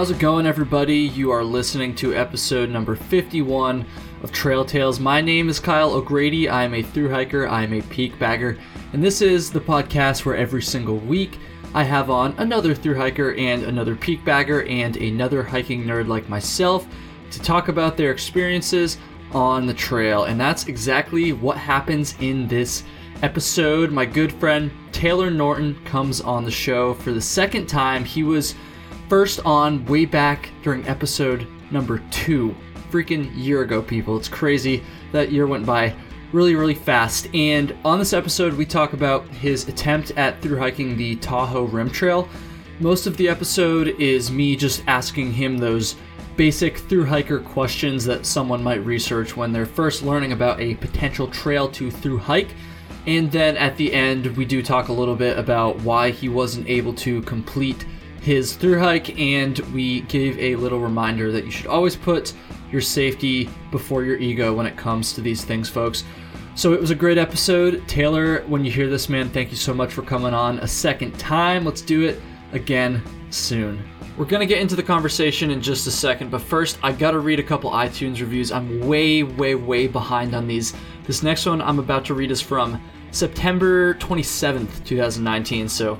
[0.00, 0.96] How's it going, everybody?
[0.96, 3.84] You are listening to episode number 51
[4.22, 4.98] of Trail Tales.
[4.98, 6.48] My name is Kyle O'Grady.
[6.48, 8.56] I am a through hiker, I am a peak bagger,
[8.94, 11.38] and this is the podcast where every single week
[11.74, 16.30] I have on another through hiker and another peak bagger and another hiking nerd like
[16.30, 16.86] myself
[17.30, 18.96] to talk about their experiences
[19.32, 20.24] on the trail.
[20.24, 22.84] And that's exactly what happens in this
[23.22, 23.92] episode.
[23.92, 28.02] My good friend Taylor Norton comes on the show for the second time.
[28.02, 28.54] He was
[29.10, 32.54] first on way back during episode number two.
[32.92, 34.16] Freaking year ago, people.
[34.16, 34.84] It's crazy.
[35.10, 35.96] That year went by
[36.32, 37.26] really, really fast.
[37.34, 41.90] And on this episode, we talk about his attempt at through hiking the Tahoe Rim
[41.90, 42.28] Trail.
[42.78, 45.96] Most of the episode is me just asking him those
[46.36, 51.26] basic through hiker questions that someone might research when they're first learning about a potential
[51.26, 52.54] trail to through hike.
[53.08, 56.68] And then at the end, we do talk a little bit about why he wasn't
[56.68, 57.84] able to complete
[58.20, 62.34] his through hike, and we gave a little reminder that you should always put
[62.70, 66.04] your safety before your ego when it comes to these things, folks.
[66.54, 67.86] So it was a great episode.
[67.88, 71.18] Taylor, when you hear this, man, thank you so much for coming on a second
[71.18, 71.64] time.
[71.64, 72.20] Let's do it
[72.52, 73.82] again soon.
[74.18, 77.40] We're gonna get into the conversation in just a second, but first, I gotta read
[77.40, 78.52] a couple iTunes reviews.
[78.52, 80.74] I'm way, way, way behind on these.
[81.04, 82.80] This next one I'm about to read is from
[83.12, 85.68] September 27th, 2019.
[85.68, 85.98] So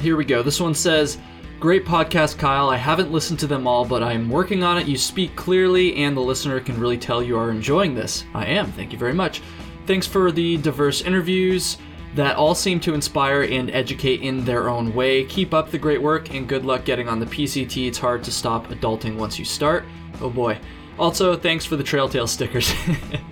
[0.00, 0.42] here we go.
[0.42, 1.18] This one says,
[1.60, 2.70] Great podcast, Kyle.
[2.70, 4.88] I haven't listened to them all, but I am working on it.
[4.88, 8.24] You speak clearly, and the listener can really tell you are enjoying this.
[8.32, 8.72] I am.
[8.72, 9.42] Thank you very much.
[9.84, 11.76] Thanks for the diverse interviews
[12.14, 15.26] that all seem to inspire and educate in their own way.
[15.26, 17.86] Keep up the great work, and good luck getting on the PCT.
[17.86, 19.84] It's hard to stop adulting once you start.
[20.22, 20.58] Oh boy.
[20.98, 22.72] Also, thanks for the Trail Tale stickers.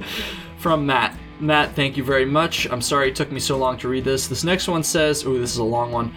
[0.59, 1.17] From Matt.
[1.41, 2.67] Matt, thank you very much.
[2.71, 4.29] I'm sorry it took me so long to read this.
[4.29, 6.15] This next one says, oh, this is a long one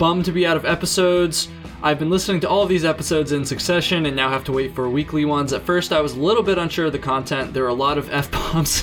[0.00, 1.50] bummed to be out of episodes.
[1.82, 4.74] I've been listening to all of these episodes in succession and now have to wait
[4.74, 5.52] for weekly ones.
[5.52, 7.52] At first, I was a little bit unsure of the content.
[7.52, 8.82] There are a lot of F bombs,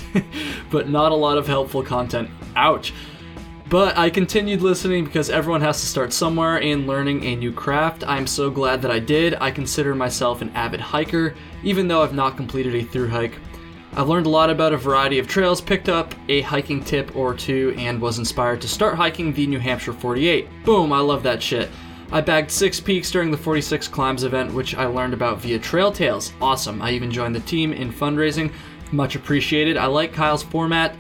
[0.70, 2.30] but not a lot of helpful content.
[2.56, 2.94] Ouch.
[3.68, 8.04] But I continued listening because everyone has to start somewhere and learning a new craft.
[8.08, 9.34] I'm so glad that I did.
[9.42, 11.34] I consider myself an avid hiker,
[11.64, 13.40] even though I've not completed a through hike.
[13.98, 17.34] I've learned a lot about a variety of trails, picked up a hiking tip or
[17.34, 20.48] two, and was inspired to start hiking the New Hampshire 48.
[20.64, 21.68] Boom, I love that shit.
[22.12, 25.92] I bagged six peaks during the 46 Climbs event, which I learned about via Trail
[25.92, 26.32] Tales.
[26.40, 26.80] Awesome.
[26.80, 28.54] I even joined the team in fundraising.
[28.92, 29.78] Much appreciated.
[29.78, 30.96] I like Kyle's format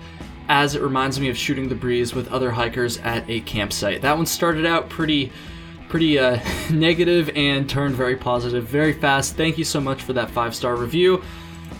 [0.49, 4.01] as it reminds me of shooting the breeze with other hikers at a campsite.
[4.01, 5.31] That one started out pretty
[5.87, 6.39] pretty uh,
[6.71, 9.35] negative and turned very positive very fast.
[9.35, 11.21] Thank you so much for that five star review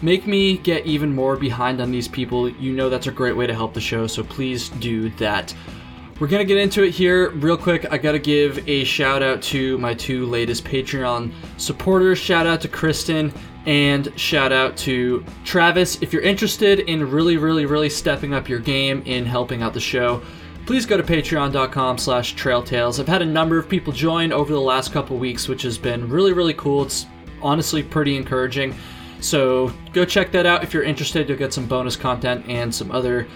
[0.02, 3.48] make me get even more behind on these people, you know that's a great way
[3.48, 5.54] to help the show, so please do that.
[6.20, 7.92] We're gonna get into it here real quick.
[7.92, 12.18] I gotta give a shout out to my two latest Patreon supporters.
[12.18, 13.32] Shout out to Kristen
[13.68, 16.02] and shout out to Travis.
[16.02, 19.80] If you're interested in really, really, really stepping up your game in helping out the
[19.80, 20.24] show,
[20.66, 23.00] please go to patreon.com slash trailtales.
[23.00, 26.10] I've had a number of people join over the last couple weeks, which has been
[26.10, 26.84] really, really cool.
[26.84, 27.06] It's
[27.42, 28.74] honestly pretty encouraging.
[29.20, 31.28] So go check that out if you're interested.
[31.28, 33.28] You'll get some bonus content and some other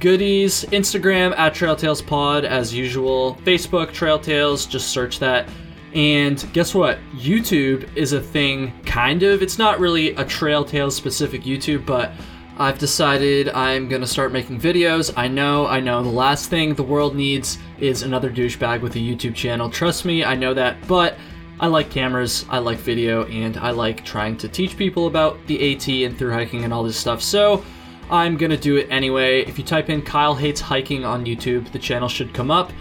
[0.00, 0.64] goodies.
[0.66, 3.36] Instagram at Trail Tales Pod as usual.
[3.44, 5.48] Facebook Trail Tales, just search that.
[5.94, 6.98] And guess what?
[7.16, 9.42] YouTube is a thing, kind of.
[9.42, 12.12] It's not really a Trail Tales specific YouTube, but
[12.58, 15.12] I've decided I'm gonna start making videos.
[15.16, 18.98] I know, I know, the last thing the world needs is another douchebag with a
[18.98, 19.70] YouTube channel.
[19.70, 21.16] Trust me, I know that, but
[21.60, 25.74] I like cameras, I like video, and I like trying to teach people about the
[25.74, 27.20] AT and through hiking and all this stuff.
[27.20, 27.64] So
[28.10, 29.42] I'm gonna do it anyway.
[29.42, 32.72] If you type in Kyle Hates Hiking on YouTube, the channel should come up.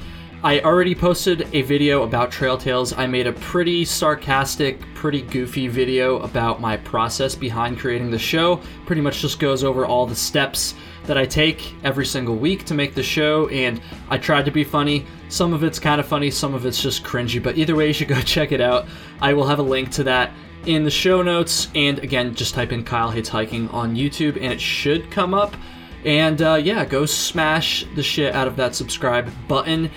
[0.44, 2.94] I already posted a video about Trail Tales.
[2.94, 8.62] I made a pretty sarcastic, pretty goofy video about my process behind creating the show.
[8.86, 10.76] Pretty much just goes over all the steps
[11.06, 14.64] that I take every single week to make the show, and I tried to be
[14.64, 15.08] funny.
[15.28, 17.94] Some of it's kind of funny, some of it's just cringy, but either way, you
[17.94, 18.86] should go check it out.
[19.20, 20.34] I will have a link to that
[20.68, 24.54] in the show notes, and again, just type in Kyle Hates Hiking on YouTube, and
[24.54, 25.56] it should come up.
[26.06, 29.90] And uh, yeah, go smash the shit out of that subscribe button.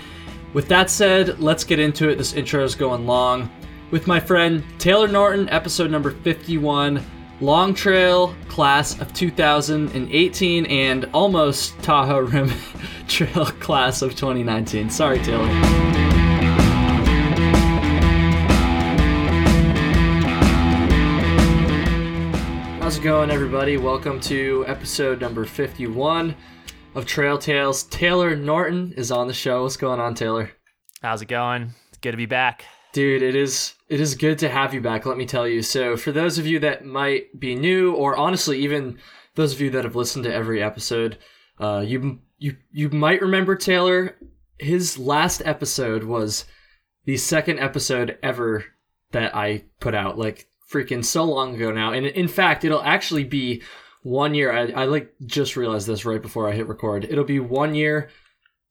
[0.53, 2.17] With that said, let's get into it.
[2.17, 3.49] This intro is going long.
[3.89, 7.01] With my friend Taylor Norton, episode number 51.
[7.39, 12.51] Long Trail class of 2018 and almost Tahoe Rim
[13.07, 14.89] Trail class of 2019.
[14.89, 15.47] Sorry, Taylor.
[22.81, 23.77] How's it going, everybody?
[23.77, 26.35] Welcome to episode number 51
[26.95, 27.83] of Trail Tales.
[27.83, 29.63] Taylor Norton is on the show.
[29.63, 30.51] What's going on, Taylor?
[31.01, 31.73] How's it going?
[31.89, 32.65] It's good to be back.
[32.93, 35.61] Dude, it is it is good to have you back, let me tell you.
[35.61, 38.97] So, for those of you that might be new or honestly even
[39.35, 41.17] those of you that have listened to every episode,
[41.59, 44.17] uh, you you you might remember Taylor.
[44.59, 46.45] His last episode was
[47.05, 48.65] the second episode ever
[49.11, 51.93] that I put out, like freaking so long ago now.
[51.93, 53.61] And in fact, it'll actually be
[54.01, 54.51] one year.
[54.51, 57.05] I, I like just realized this right before I hit record.
[57.05, 58.09] It'll be one year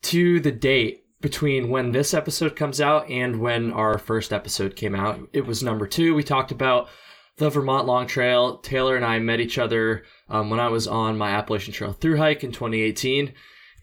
[0.02, 4.94] to the date between when this episode comes out and when our first episode came
[4.94, 5.20] out.
[5.32, 6.14] It was number two.
[6.14, 6.88] We talked about
[7.36, 8.58] the Vermont Long Trail.
[8.58, 12.16] Taylor and I met each other um, when I was on my Appalachian Trail through
[12.16, 13.34] hike in 2018.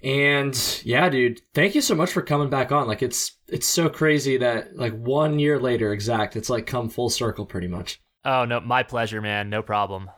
[0.03, 2.87] And yeah, dude, thank you so much for coming back on.
[2.87, 7.09] Like it's it's so crazy that like one year later exact, it's like come full
[7.09, 7.99] circle pretty much.
[8.23, 9.49] Oh no, my pleasure, man.
[9.49, 10.09] No problem.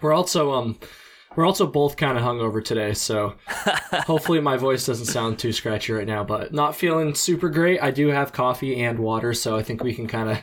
[0.00, 0.78] We're also um
[1.36, 3.34] we're also both kind of hungover today, so
[4.06, 6.24] hopefully my voice doesn't sound too scratchy right now.
[6.24, 7.80] But not feeling super great.
[7.82, 10.38] I do have coffee and water, so I think we can kind of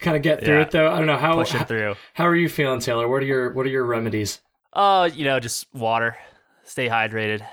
[0.00, 0.62] kind of get through Yeah.
[0.62, 0.70] it.
[0.70, 1.94] Though I don't know how Push it through.
[2.14, 3.06] how are you feeling, Taylor?
[3.08, 4.40] What are your what are your remedies?
[4.72, 6.16] Oh, you know, just water.
[6.64, 7.46] Stay hydrated.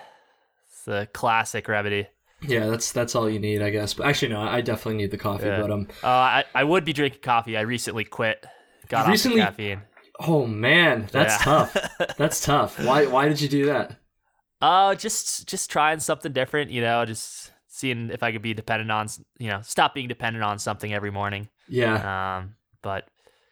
[0.68, 2.08] It's the classic remedy.
[2.42, 3.94] Yeah, that's that's all you need, I guess.
[3.94, 5.46] But actually, no, I definitely need the coffee.
[5.46, 5.62] Yeah.
[5.62, 7.56] But um, Uh, I, I would be drinking coffee.
[7.58, 8.44] I recently quit.
[8.90, 9.40] Got Recently?
[9.42, 9.82] off the caffeine.
[10.28, 11.44] Oh man, that's Yeah.
[11.44, 11.78] tough.
[12.18, 12.80] That's tough.
[12.84, 13.98] Why why did you do that?
[14.62, 16.72] Uh, just just trying something different.
[16.72, 19.08] You know, just seeing if I could be dependent on,
[19.40, 21.50] you know, stop being dependent on something every morning.
[21.68, 23.08] Yeah, Um, but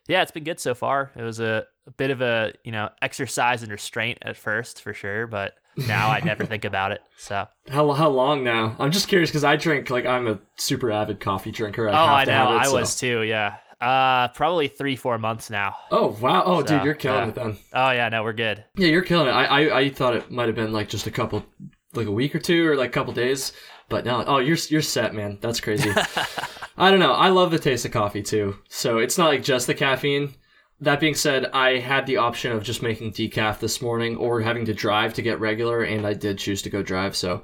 [0.07, 1.11] yeah, it's been good so far.
[1.15, 4.93] It was a, a bit of a you know exercise and restraint at first for
[4.93, 5.53] sure, but
[5.87, 7.01] now I never think about it.
[7.17, 8.75] So how how long now?
[8.77, 11.89] I'm just curious because I drink like I'm a super avid coffee drinker.
[11.89, 13.21] I oh, have I to know have it, I so- was too.
[13.23, 15.75] Yeah, uh, probably three four months now.
[15.91, 16.43] Oh wow!
[16.45, 17.27] Oh dude, you're killing yeah.
[17.29, 17.57] it then.
[17.73, 18.63] Oh yeah, no, we're good.
[18.75, 19.31] Yeah, you're killing it.
[19.31, 21.45] I, I I thought it might have been like just a couple,
[21.93, 23.53] like a week or two or like a couple days,
[23.87, 24.23] but no.
[24.25, 25.37] Oh, you're you're set, man.
[25.41, 25.91] That's crazy.
[26.77, 27.13] I don't know.
[27.13, 28.57] I love the taste of coffee too.
[28.69, 30.33] So it's not like just the caffeine.
[30.81, 34.65] That being said, I had the option of just making decaf this morning or having
[34.65, 37.17] to drive to get regular, and I did choose to go drive.
[37.17, 37.43] So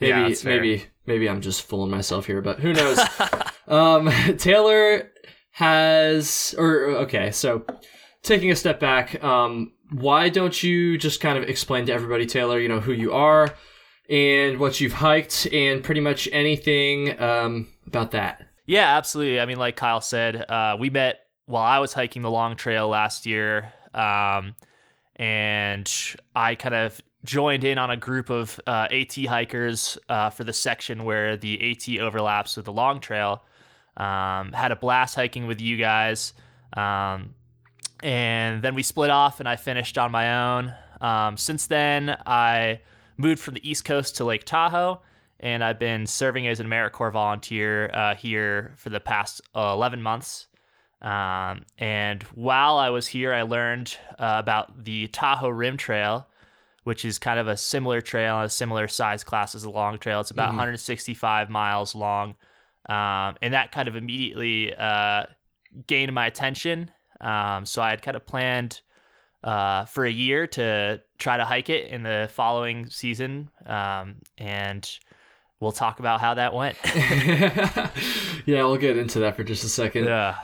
[0.00, 0.60] maybe fair.
[0.60, 2.98] maybe maybe I'm just fooling myself here, but who knows?
[3.68, 5.10] um, Taylor
[5.54, 7.64] has or okay, so
[8.24, 12.58] taking a step back, um, why don't you just kind of explain to everybody, Taylor,
[12.58, 13.54] you know, who you are
[14.10, 18.42] and what you've hiked and pretty much anything um, about that?
[18.66, 19.38] Yeah, absolutely.
[19.38, 22.88] I mean, like Kyle said, uh, we met while I was hiking the long trail
[22.88, 24.56] last year, um,
[25.14, 25.88] and
[26.34, 30.52] I kind of joined in on a group of uh, AT hikers uh, for the
[30.52, 33.44] section where the AT overlaps with the long trail.
[33.96, 36.32] Um, had a blast hiking with you guys,
[36.76, 37.34] um,
[38.02, 40.74] and then we split off, and I finished on my own.
[41.00, 42.80] Um, since then, I
[43.16, 45.00] moved from the East Coast to Lake Tahoe
[45.40, 50.00] and I've been serving as an AmeriCorps volunteer uh, here for the past uh, 11
[50.00, 50.46] months.
[51.02, 56.26] Um, and while I was here, I learned uh, about the Tahoe Rim Trail,
[56.84, 60.20] which is kind of a similar trail, a similar size class as the Long Trail.
[60.20, 60.56] It's about Mhm.
[60.56, 62.36] 165 miles long,
[62.88, 65.24] um, and that kind of immediately uh,
[65.86, 66.90] gained my attention.
[67.20, 68.80] Um, so I had kind of planned
[69.42, 74.88] uh, for a year to try to hike it in the following season, um, and
[75.60, 76.76] we'll talk about how that went.
[78.46, 80.04] yeah, we'll get into that for just a second.
[80.04, 80.36] yeah.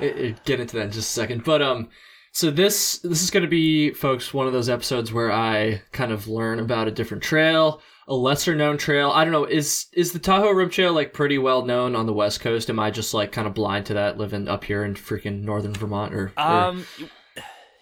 [0.45, 1.45] get into that in just a second.
[1.45, 1.89] But um,
[2.33, 6.13] so this this is going to be, folks, one of those episodes where I kind
[6.13, 7.81] of learn about a different trail,
[8.11, 9.11] a lesser known trail.
[9.11, 12.13] I don't know is is the Tahoe Rim Trail like pretty well known on the
[12.13, 12.69] West Coast?
[12.69, 15.73] Am I just like kind of blind to that, living up here in freaking northern
[15.73, 16.13] Vermont?
[16.13, 16.85] Or, or- Um,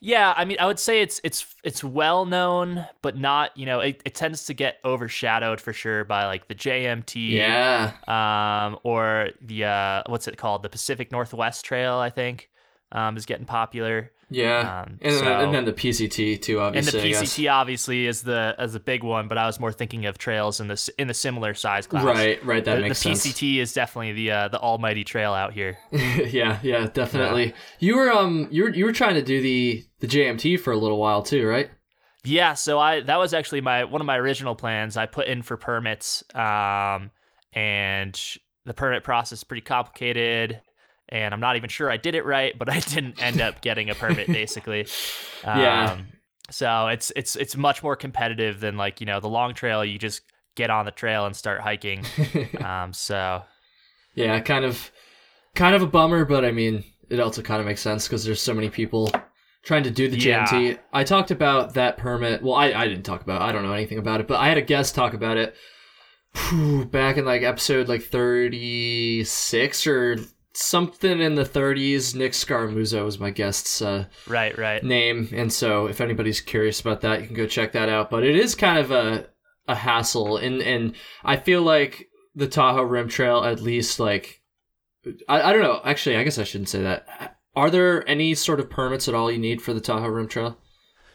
[0.01, 3.81] yeah, I mean, I would say it's it's it's well known, but not you know
[3.81, 9.31] it, it tends to get overshadowed for sure by like the JMT, yeah, um, or
[9.41, 12.49] the uh, what's it called, the Pacific Northwest Trail, I think,
[12.93, 14.11] um, is getting popular.
[14.31, 16.89] yeah, Um, and, then, so- and then the PCT too, obviously.
[16.91, 17.17] And the obviously.
[17.17, 17.35] I guess.
[17.35, 20.61] PCT obviously is the as a big one, but I was more thinking of trails
[20.61, 22.05] in this in the similar size class.
[22.05, 22.65] Right, right.
[22.65, 23.23] That the, makes the sense.
[23.25, 25.79] The PCT is definitely the uh, the almighty trail out here.
[25.93, 27.55] yeah, yeah, definitely.
[27.79, 30.77] You were um, you were you were trying to do the the JMT for a
[30.77, 31.71] little while too, right?
[32.25, 34.97] Yeah, so I that was actually my one of my original plans.
[34.99, 37.11] I put in for permits, um,
[37.55, 38.21] and
[38.67, 40.61] the permit process is pretty complicated,
[41.09, 43.91] and I'm not even sure I did it right, but I didn't end up getting
[43.91, 44.87] a permit basically.
[45.45, 45.93] Yeah.
[45.93, 46.09] Um,
[46.51, 49.85] so it's it's it's much more competitive than like you know the long trail.
[49.85, 50.23] You just
[50.55, 52.05] get on the trail and start hiking.
[52.65, 53.43] Um, so
[54.15, 54.91] Yeah, kind of,
[55.55, 58.43] kind of a bummer, but I mean, it also kind of makes sense because there's
[58.43, 59.13] so many people
[59.63, 60.75] trying to do the Yeah.
[60.93, 62.43] I talked about that permit.
[62.43, 63.43] Well, I, I didn't talk about.
[63.43, 63.45] it.
[63.45, 65.55] I don't know anything about it, but I had a guest talk about it
[66.35, 70.17] phew, back in like episode like 36 or
[70.59, 72.15] something in the 30s.
[72.15, 74.83] Nick Scaramuzzo was my guest's uh, Right, right.
[74.83, 78.11] name, and so if anybody's curious about that, you can go check that out.
[78.11, 79.29] But it is kind of a
[79.67, 84.43] a hassle, and and I feel like the Tahoe Rim Trail, at least like
[85.29, 85.81] I, I don't know.
[85.85, 87.37] Actually, I guess I shouldn't say that.
[87.57, 90.59] Are there any sort of permits at all you need for the Tahoe Rim Trail?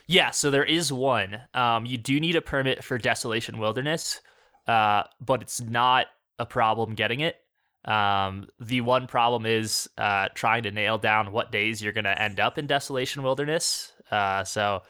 [0.07, 1.39] Yeah, so there is one.
[1.53, 4.19] Um, you do need a permit for Desolation Wilderness,
[4.67, 6.07] uh, but it's not
[6.38, 7.38] a problem getting it.
[7.85, 12.21] Um, the one problem is uh, trying to nail down what days you're going to
[12.21, 13.91] end up in Desolation Wilderness.
[14.09, 14.83] Uh, so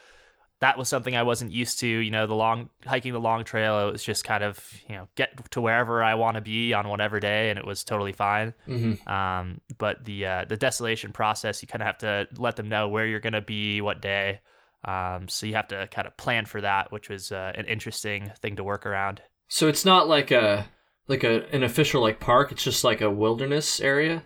[0.60, 1.88] that was something I wasn't used to.
[1.88, 5.08] You know, the long hiking the long trail, it was just kind of you know
[5.16, 8.54] get to wherever I want to be on whatever day, and it was totally fine.
[8.68, 9.10] Mm-hmm.
[9.10, 12.88] Um, but the uh, the desolation process, you kind of have to let them know
[12.88, 14.40] where you're going to be, what day.
[14.86, 18.32] Um, so you have to kind of plan for that, which was uh, an interesting
[18.42, 19.22] thing to work around.
[19.48, 20.66] So it's not like a
[21.08, 22.52] like a an official like park.
[22.52, 24.24] It's just like a wilderness area.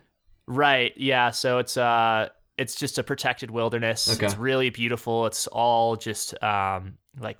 [0.47, 0.93] Right.
[0.95, 1.31] Yeah.
[1.31, 4.09] So it's uh it's just a protected wilderness.
[4.15, 4.25] Okay.
[4.25, 5.25] It's really beautiful.
[5.25, 7.37] It's all just um like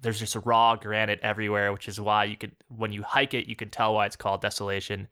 [0.00, 3.46] there's just a raw granite everywhere, which is why you could when you hike it,
[3.46, 5.08] you can tell why it's called desolation.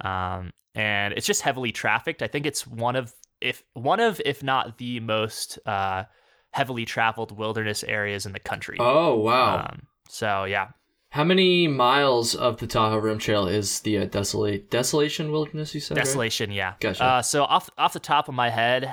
[0.00, 2.22] Um and it's just heavily trafficked.
[2.22, 6.04] I think it's one of if one of if not the most uh
[6.50, 8.76] heavily traveled wilderness areas in the country.
[8.78, 9.66] Oh wow!
[9.70, 10.68] Um so yeah.
[11.16, 15.74] How many miles of the Tahoe Rim Trail is the uh, desolate desolation wilderness?
[15.74, 16.04] You said right?
[16.04, 16.74] Desolation, yeah.
[16.78, 17.02] Gotcha.
[17.02, 18.84] Uh, so off off the top of my head,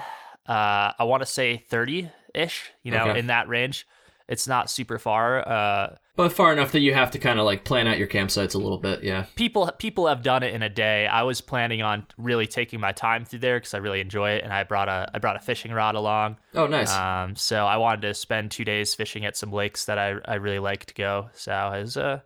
[0.48, 2.72] uh, I want to say thirty ish.
[2.82, 3.20] You know, Okay.
[3.20, 3.86] in that range.
[4.34, 5.48] It's not super far.
[5.48, 8.56] Uh, but far enough that you have to kind of like plan out your campsites
[8.56, 9.04] a little bit.
[9.04, 9.26] Yeah.
[9.36, 11.08] people people have done it in a day.
[11.08, 14.44] I was planning on really taking my time through there because I really enjoy it,
[14.44, 16.38] and I brought a I brought a fishing rod along.
[16.54, 16.92] Oh, nice.
[16.92, 20.36] Um, so I wanted to spend two days fishing at some lakes that I I
[20.36, 21.30] really like to go.
[21.34, 22.22] So was uh,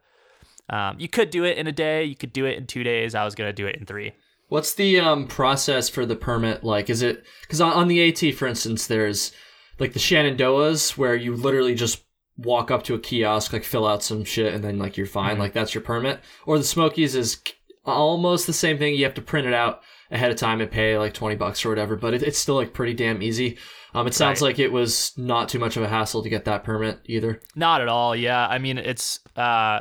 [0.69, 2.03] um, you could do it in a day.
[2.03, 3.15] You could do it in two days.
[3.15, 4.13] I was gonna do it in three.
[4.49, 6.89] What's the um, process for the permit like?
[6.89, 9.33] Is it because on, on the AT, for instance, there's
[9.79, 12.03] like the Shenandoahs where you literally just
[12.37, 15.35] walk up to a kiosk, like fill out some shit, and then like you're fine.
[15.37, 15.39] Mhm.
[15.39, 16.19] Like that's your permit.
[16.45, 17.41] Or the Smokies is
[17.85, 18.95] almost the same thing.
[18.95, 19.81] You have to print it out
[20.11, 22.73] ahead of time and pay like twenty bucks or whatever, but it, it's still like
[22.73, 23.57] pretty damn easy.
[23.93, 24.49] Um, it sounds Right.
[24.49, 27.41] like it was not too much of a hassle to get that permit either.
[27.55, 28.15] Not at all.
[28.15, 29.79] Yeah, I mean it's uh,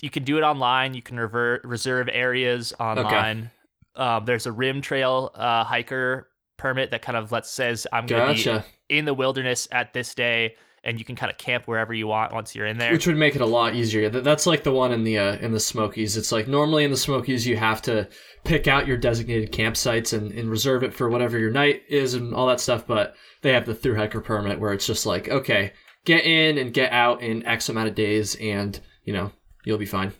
[0.00, 0.94] you can do it online.
[0.94, 3.50] You can rever- reserve areas online.
[3.96, 4.02] Okay.
[4.04, 6.28] Um, there's a rim trail uh, hiker
[6.58, 8.64] permit that kind of lets says I'm going to Gotcha.
[8.66, 12.06] be in the wilderness at this day, and you can kind of camp wherever you
[12.06, 12.92] want once you're in there.
[12.92, 14.08] Which would make it a lot easier.
[14.08, 16.16] That's like the one in the uh, in the Smokies.
[16.16, 18.08] It's like normally in the Smokies you have to
[18.44, 22.34] pick out your designated campsites and, and reserve it for whatever your night is and
[22.34, 22.86] all that stuff.
[22.86, 25.72] But they have the through hiker permit where it's just like, okay,
[26.04, 29.32] get in and get out in X amount of days, and you know
[29.64, 30.12] you'll be fine.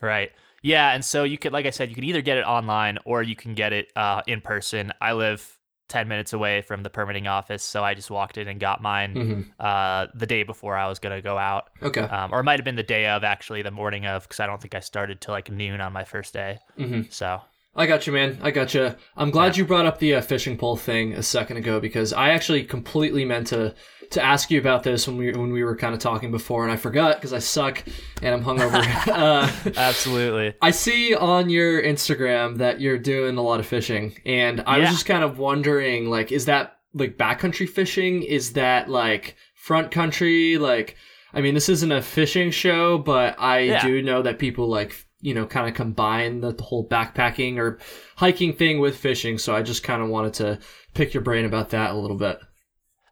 [0.00, 0.30] Right.
[0.62, 3.22] Yeah, and so you could, like I said, you could either get it online or
[3.22, 4.92] you can get it uh, in person.
[5.00, 5.58] I live
[5.88, 9.12] ten minutes away from the permitting office, so I just walked in and got mine
[9.14, 11.70] hmm uh, the day before I was gonna go out.
[11.82, 12.00] Okay.
[12.00, 14.46] um, or it might have been the day of actually the morning of because i
[14.46, 17.40] don't think i started till like noon on my first day hmm so
[17.74, 18.38] I got you, man.
[18.42, 18.94] I got you.
[19.16, 22.30] I'm glad you brought up the uh, fishing pole thing a second ago because I
[22.30, 23.74] actually completely meant to
[24.10, 26.72] to ask you about this when we when we were kind of talking before, and
[26.72, 27.82] I forgot because I suck
[28.20, 28.84] and I'm hungover.
[29.08, 34.60] uh, absolutely I see on your Instagram that you're doing a lot of fishing, and
[34.66, 38.22] I was just kind of wondering, like, is that like backcountry fishing?
[38.22, 40.58] Is that like front country?
[40.58, 40.96] Like,
[41.32, 43.82] I mean, this isn't a fishing show, but I Yeah.
[43.86, 47.78] do know that people like you know kind of combine the, the whole backpacking or
[48.16, 49.38] hiking thing with fishing.
[49.38, 50.58] So I just kind of wanted to
[50.92, 52.38] pick your brain about that a little bit.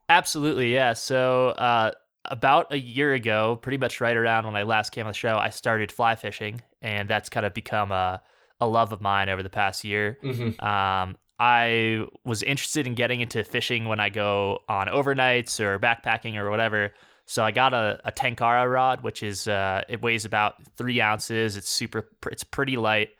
[0.08, 1.92] absolutely yeah so uh,
[2.26, 5.36] about a year ago pretty much right around when i last came on the show
[5.38, 8.20] i started fly fishing and that's kind of become a,
[8.60, 13.22] a love of mine over the past year hmm um, I was interested in getting
[13.22, 16.92] into fishing when I go on overnights or backpacking or whatever.
[17.30, 21.56] So I got a, a Tenkara rod, which is uh, it weighs about three ounces.
[21.56, 23.10] It's super, it's pretty light,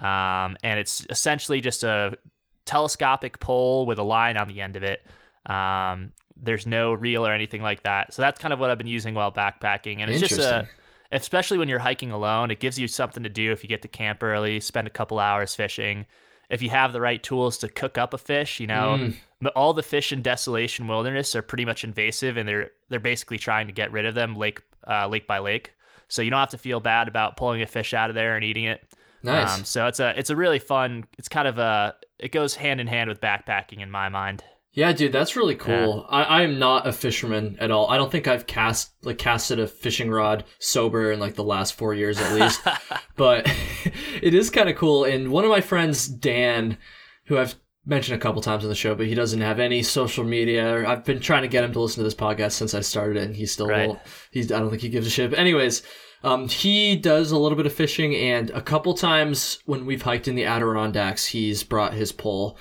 [0.00, 2.18] um, and it's essentially just a
[2.64, 5.06] telescopic pole with a line on the end of it.
[5.46, 8.12] Um, there's no reel or anything like that.
[8.12, 10.68] So that's kind of what I've been using while backpacking, and it's just a
[11.12, 13.88] especially when you're hiking alone, it gives you something to do if you get to
[13.88, 16.06] camp early, spend a couple hours fishing.
[16.50, 19.14] If you have the right tools to cook up a fish, you know, Mm.
[19.50, 23.66] All the fish in Desolation Wilderness are pretty much invasive, and they're they're basically trying
[23.66, 25.72] to get rid of them lake uh, lake by lake.
[26.08, 28.44] So you don't have to feel bad about pulling a fish out of there and
[28.44, 28.86] eating it.
[29.22, 29.58] Nice.
[29.58, 31.04] Um, so it's a it's a really fun.
[31.18, 34.44] It's kind of a it goes hand in hand with backpacking in my mind.
[34.74, 36.06] Yeah, dude, that's really cool.
[36.08, 37.90] I, I am not a fisherman at all.
[37.90, 41.74] I don't think I've cast like casted a fishing rod sober in like the last
[41.74, 42.62] four years at least.
[43.16, 43.46] but
[44.22, 45.04] it is kind of cool.
[45.04, 46.78] And one of my friends, Dan,
[47.26, 50.24] who I've mentioned a couple times on the show, but he doesn't have any social
[50.24, 50.86] media.
[50.88, 53.24] I've been trying to get him to listen to this podcast since I started it,
[53.24, 53.88] and he still Right.
[53.88, 53.98] won't.
[54.30, 55.30] He's I don't think he gives a shit.
[55.30, 55.82] But anyways,
[56.22, 60.28] um, he does a little bit of fishing, and a couple times when we've hiked
[60.28, 62.56] in the Adirondacks, he's brought his pole.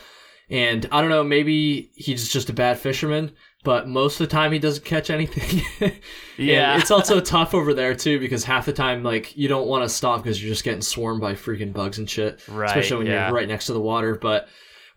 [0.50, 3.32] And I don't know, maybe he's just a bad fisherman,
[3.64, 5.62] but most of the time he doesn't catch anything.
[6.38, 6.78] Yeah.
[6.80, 9.90] it's also tough over there too because half the time, like, you don't want to
[9.90, 12.42] stop because you're just getting swarmed by freaking bugs and shit.
[12.48, 13.28] Right, Especially when yeah.
[13.28, 14.16] you're right next to the water.
[14.16, 14.50] But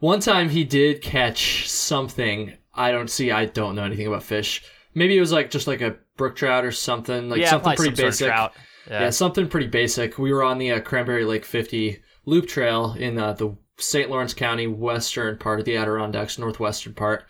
[0.05, 2.53] one time he did catch something.
[2.75, 4.63] I don't see, I don't know anything about fish.
[4.95, 7.97] Maybe it was like just like a brook trout or something, like yeah, something pretty
[7.97, 8.19] some basic.
[8.19, 8.53] Sort of trout.
[8.91, 9.01] Yeah.
[9.01, 10.19] Yeah, something pretty basic.
[10.19, 14.11] We were on the uh, Cranberry Lake 50 loop trail in uh, the St.
[14.11, 17.25] Lawrence County western part of the Adirondacks, northwestern part,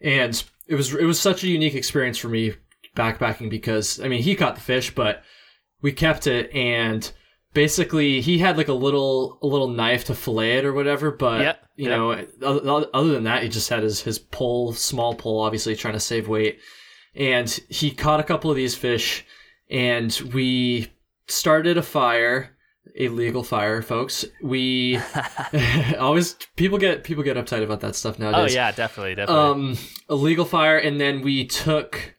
[0.00, 2.54] and it was it was such a unique experience for me
[2.96, 5.22] backpacking because I mean he caught the fish, but
[5.82, 7.12] we kept it and
[7.58, 11.60] basically he had like a little a little knife to fillet it or whatever, but
[11.74, 15.94] you know other, than that he just had his his pole, small pole, obviously trying
[15.94, 16.60] to save weight,
[17.16, 19.26] and he caught a couple of these fish
[19.68, 20.86] and we
[21.26, 22.56] started a fire
[22.96, 25.00] a legal fire folks we
[25.98, 28.52] always people get people get uptight about that stuff nowadays.
[28.52, 29.42] oh yeah, definitely, definitely.
[29.42, 29.76] um
[30.08, 32.14] a legal fire and then we took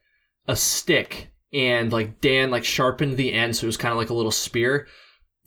[0.50, 4.10] a stick and like dan like sharpened the end so it was kind of like
[4.10, 4.86] a little spear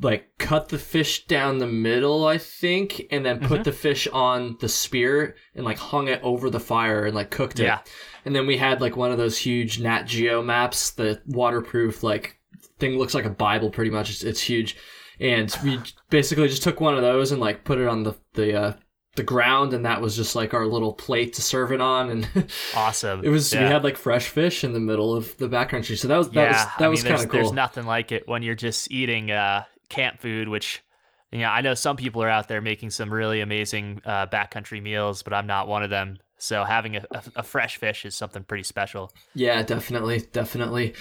[0.03, 3.65] like cut the fish down the middle i think and then put Mhm.
[3.65, 7.61] the fish on the spear and like hung it over the fire and like cooked
[7.61, 7.65] it.
[7.65, 7.79] Yeah.
[8.25, 12.39] and then we had like one of those huge nat geo maps the waterproof like
[12.79, 14.11] thing looks like a bible pretty much.
[14.11, 14.77] It's, it's huge.
[15.21, 15.79] And we
[16.11, 18.73] basically just took one of those and like put it on the the uh
[19.15, 22.11] the ground and that was just like our little plate to serve it on.
[22.11, 22.29] And
[22.75, 23.21] awesome.
[23.25, 25.97] it was we had like fresh fish in the middle of the backcountry.
[25.99, 27.85] So that was that yeah, was that I was there's, kind of there's cool nothing
[27.87, 30.83] like it when you're just eating uh, camp food, which
[31.31, 34.83] you know I know some people are out there making some really amazing uh, backcountry
[34.83, 36.19] meals, but I'm not one of them.
[36.39, 39.13] So having a, a, a fresh fish is something pretty special.
[39.35, 40.95] Yeah, definitely, definitely.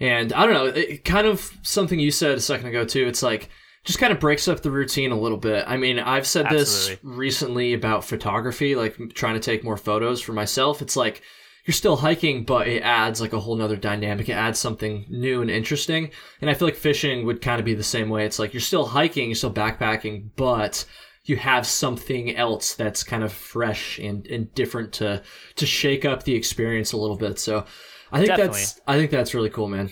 [0.00, 3.06] And I don't know, it, kind of something you said a second ago too.
[3.06, 3.50] It's like
[3.84, 5.64] just kind of breaks up the routine a little bit.
[5.66, 10.32] I mean, I've said this recently about photography, like trying to take more photos for
[10.32, 10.82] myself.
[10.82, 11.22] It's like
[11.66, 14.28] you're still hiking, but it adds like a whole nother dynamic.
[14.28, 16.10] It adds something new and interesting.
[16.40, 18.24] And I feel like fishing would kind of be the same way.
[18.24, 20.84] It's like you're still hiking, you're still backpacking, but
[21.24, 25.22] you have something else that's kind of fresh and, and different to
[25.56, 27.40] to shake up the experience a little bit.
[27.40, 27.66] So
[28.12, 29.90] I think that's I think that's really cool, man.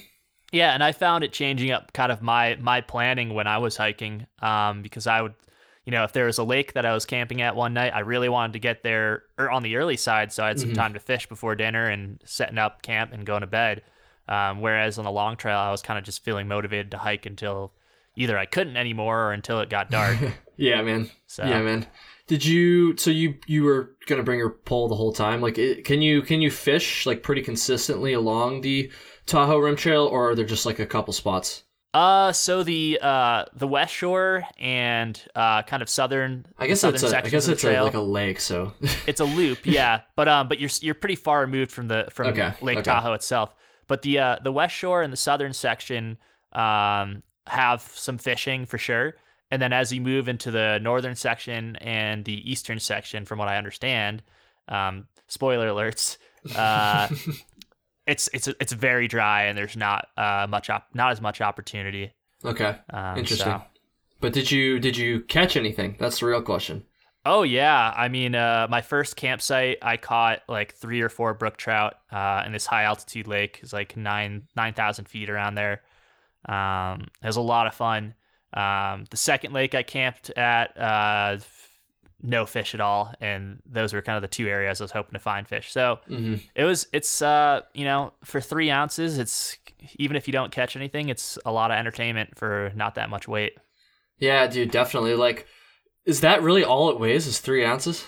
[0.53, 3.77] Yeah, and I found it changing up kind of my my planning when I was
[3.77, 5.35] hiking, um, because I would,
[5.85, 8.01] you know, if there was a lake that I was camping at one night, I
[8.01, 10.75] really wanted to get there or on the early side, so I had some Mhm.
[10.77, 13.83] time to fish before dinner and setting up camp and going to bed.
[14.27, 17.27] Um, whereas on the long trail, I was kind of just feeling motivated to hike
[17.27, 17.73] until
[18.17, 20.17] either I couldn't anymore or until it got dark.
[20.57, 21.11] Yeah, man.
[21.27, 21.85] So Yeah, man.
[22.29, 22.97] Did you?
[22.97, 25.41] So you you were gonna bring your pole the whole time?
[25.41, 28.89] Like, it, can you can you fish like pretty consistently along the
[29.27, 31.64] Tahoe Rim Trail, or are there just like a couple spots?
[31.95, 36.45] Uh, so the uh the West Shore and uh kind of southern.
[36.59, 38.41] I guess southern it's a, I guess it's a, like a lake.
[38.41, 38.73] So
[39.07, 40.01] It's a loop, yeah.
[40.17, 42.85] But um, but you're you're pretty far removed from the from Okay, Lake okay.
[42.91, 43.55] Tahoe itself.
[43.87, 46.19] But the uh the West Shore and the southern section
[46.53, 49.15] um have some fishing for sure.
[49.51, 53.47] And then as you move into the northern section and the eastern section, from what
[53.47, 54.23] I understand,
[54.67, 56.17] um, spoiler alerts,
[56.57, 57.09] uh,
[58.07, 62.13] it's it's it's very dry and there's not uh much op- not as much opportunity.
[62.45, 63.53] okay, Um, interesting.
[63.53, 63.63] so-
[64.21, 65.97] But did you did you catch anything?
[65.99, 66.85] That's the real question.
[67.27, 71.57] Oh yeah, I mean, uh, my first campsite, I caught like three or four brook
[71.57, 73.61] trout uh, in this high altitude lake.
[73.63, 75.81] It's like nine nine thousand feet around there.
[76.47, 78.15] Um, it was a lot of fun.
[78.53, 81.39] Um, the second lake I camped at, uh,
[82.25, 85.13] no fish at all, and those were kind of the two areas I was hoping
[85.13, 85.71] to find fish.
[85.71, 89.57] So hmm it was, it's, uh, you know, for three ounces, it's
[89.99, 93.29] even if you don't catch anything, it's a lot of entertainment for not that much
[93.29, 93.59] weight.
[94.19, 95.15] Yeah, dude, definitely.
[95.15, 95.47] Like,
[96.07, 97.27] is that really all it weighs?
[97.27, 98.07] Is three ounces?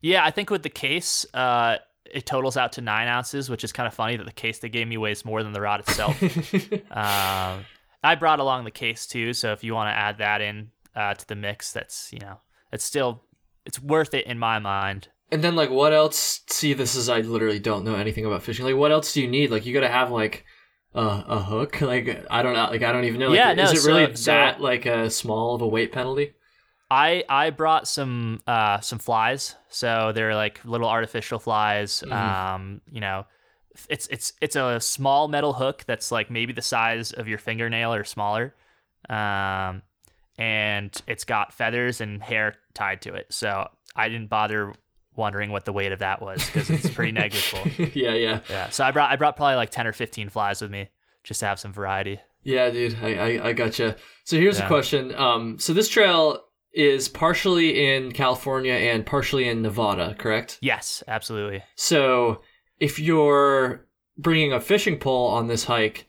[0.00, 3.72] Yeah, I think with the case, uh, it totals out to nine ounces, which is
[3.72, 6.20] kind of funny that the case they gave me weighs more than the rod itself.
[6.90, 7.64] um,
[8.02, 11.14] I brought along the case too, so if you want to add that in uh,
[11.14, 12.38] to the mix, that's you know,
[12.72, 13.22] it's still
[13.66, 15.08] it's worth it in my mind.
[15.30, 16.40] And then like what else?
[16.48, 18.64] See, this is I literally don't know anything about fishing.
[18.66, 19.50] Like what else do you need?
[19.50, 20.44] Like you got to have like
[20.94, 21.80] a a hook.
[21.92, 22.66] Like I don't know.
[22.70, 23.28] Like I don't even know.
[23.28, 25.92] Like, Yeah, no, is it so- really so- that like a small of a weight
[25.92, 26.34] penalty?
[26.90, 32.04] I I brought some uh some flies, so they're like little artificial flies.
[32.06, 32.12] Mhm.
[32.12, 33.24] Um, you know,
[33.88, 37.94] it's it's it's a small metal hook that's like maybe the size of your fingernail
[37.94, 38.54] or smaller.
[39.08, 39.80] Um,
[40.38, 43.26] and it's got feathers and hair tied to it.
[43.30, 44.72] So I didn't bother
[45.14, 47.70] wondering what the weight of that was because it's pretty negligible.
[47.94, 48.70] yeah, yeah, Yeah.
[48.70, 50.88] So I brought I brought probably like ten or fifteen flies with me
[51.24, 52.18] just to have some variety.
[52.42, 52.96] yeah, dude.
[53.02, 53.96] I I, I gotcha.
[54.24, 55.14] So here's a question.
[55.14, 56.40] Um, so this trail
[56.74, 60.58] is partially in California and partially in Nevada, correct?
[60.62, 61.62] Yes, absolutely.
[61.76, 62.40] So
[62.80, 66.06] if you're bringing a fishing pole on this hike,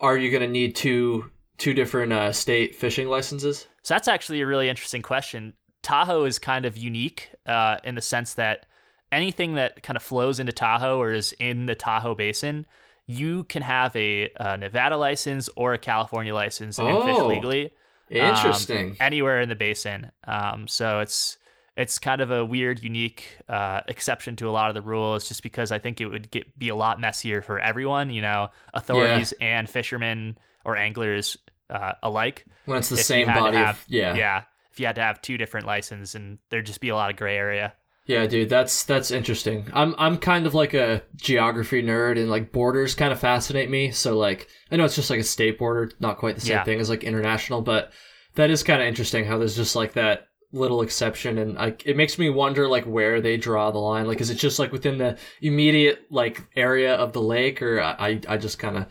[0.00, 3.66] are you going to need two two different uh, state fishing licenses?
[3.82, 5.52] So that's actually a really interesting question.
[5.82, 8.66] Tahoe is kind of unique uh, in the sense that
[9.12, 12.66] anything that kind of flows into Tahoe or is in the Tahoe Basin,
[13.06, 17.26] you can have a, uh Nevada license or a California license and fish Oh.
[17.28, 17.66] legally
[18.10, 18.96] um, Interesting.
[19.00, 20.10] anywhere in the basin.
[20.26, 21.36] Um, so it's
[21.76, 25.42] it's kind of a weird, unique uh, exception to a lot of the rules, just
[25.42, 28.10] because I think it would get be a lot messier for everyone.
[28.10, 31.36] You know, authorities and fishermen or anglers
[31.70, 32.44] uh, alike.
[32.66, 34.14] when it's the if same body have- of yeah.
[34.14, 37.10] yeah if you had to have two different licenses and there'd just be a lot
[37.10, 37.72] of gray area
[38.06, 39.66] Yeah, dude, that's that's interesting.
[39.72, 43.92] I'm I'm kind of like a geography nerd and like borders kind of fascinate me.
[43.92, 46.64] So like I know it's just like a state border, not quite the same Yeah.
[46.64, 47.92] thing as like international, but
[48.34, 51.96] that is kind of interesting how there's just like that little exception and like it
[51.96, 54.06] makes me wonder like where they draw the line.
[54.06, 58.20] Like is it just like within the immediate like area of the lake or I
[58.28, 58.86] I, just kind of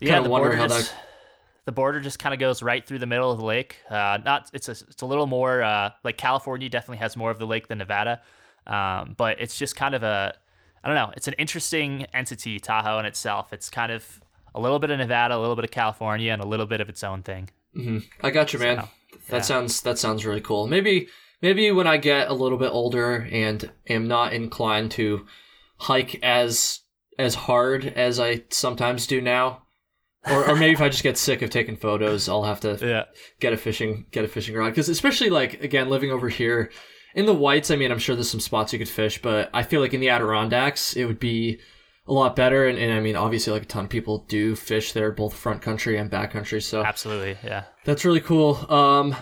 [0.00, 0.92] yeah wonder how just,
[1.68, 4.48] the border just kind of goes right through the middle of the lake uh not
[4.54, 7.68] it's a it's a little more uh like california definitely has more of the lake
[7.68, 8.22] than nevada
[8.66, 10.34] um but it's just kind of a
[10.82, 14.18] i don't know it's an interesting entity tahoe in itself it's kind of
[14.54, 16.88] a little bit of nevada a little bit of california and a little bit of
[16.88, 18.76] its own thing hmm I got you, man.
[18.78, 18.88] So,
[19.28, 19.40] that yeah.
[19.42, 20.66] sounds that sounds really cool.
[20.66, 21.08] Maybe
[21.42, 25.26] maybe when I get a little bit older and am not inclined to
[25.78, 26.80] hike as
[27.18, 29.62] as hard as I sometimes do now,
[30.30, 33.04] or or maybe if I just get sick of taking photos, I'll have to yeah
[33.40, 36.70] get a fishing get a fishing rod because especially like again living over here
[37.14, 37.70] in the whites.
[37.70, 40.00] I mean, I'm sure there's some spots you could fish, but I feel like in
[40.00, 41.60] the Adirondacks it would be
[42.06, 42.66] a lot better.
[42.66, 45.60] And, and I mean, obviously, like a ton of people do fish there, both front
[45.62, 46.60] country and back country.
[46.60, 48.70] So absolutely yeah that's really cool.
[48.72, 49.16] Um,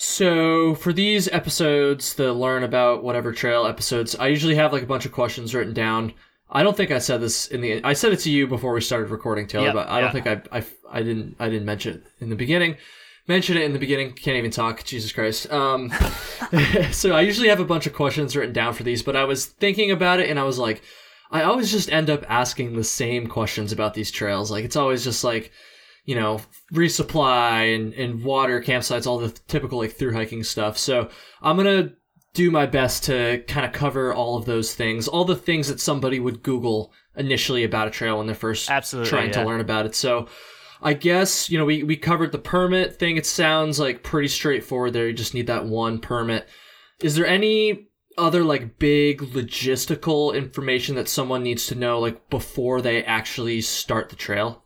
[0.00, 4.86] so for these episodes, the learn about whatever trail episodes, I usually have like a
[4.86, 6.14] bunch of questions written down.
[6.50, 7.84] I don't think I said this in the.
[7.84, 10.26] I said it to you before we started recording, Taylor, Yeah, but I don't think
[10.26, 12.76] I, I I didn't I didn't mention it in the beginning.
[13.26, 14.12] Mention it in the beginning.
[14.14, 14.82] Can't even talk.
[14.84, 15.52] Jesus Christ.
[15.52, 15.92] Um,
[16.90, 19.44] so I usually have a bunch of questions written down for these, but I was
[19.44, 20.82] thinking about it and I was like,
[21.30, 24.50] I always just end up asking the same questions about these trails.
[24.50, 25.52] Like it's always just like,
[26.06, 26.40] you know,
[26.72, 30.78] resupply and, and water, campsites, all the typical like through hiking stuff.
[30.78, 31.10] So
[31.42, 31.90] I'm gonna
[32.38, 35.80] do my best to kind of cover all of those things, all the things that
[35.80, 39.86] somebody would Google initially about a trail when they're first Absolutely, trying to learn about
[39.86, 39.96] it.
[39.96, 40.28] So
[40.80, 43.16] I guess, you know, we, we covered the permit thing.
[43.16, 45.08] It sounds like pretty straightforward there.
[45.08, 46.48] You just need that one permit.
[47.00, 52.80] Is there any other like big logistical information that someone needs to know like before
[52.80, 54.62] they actually start the trail?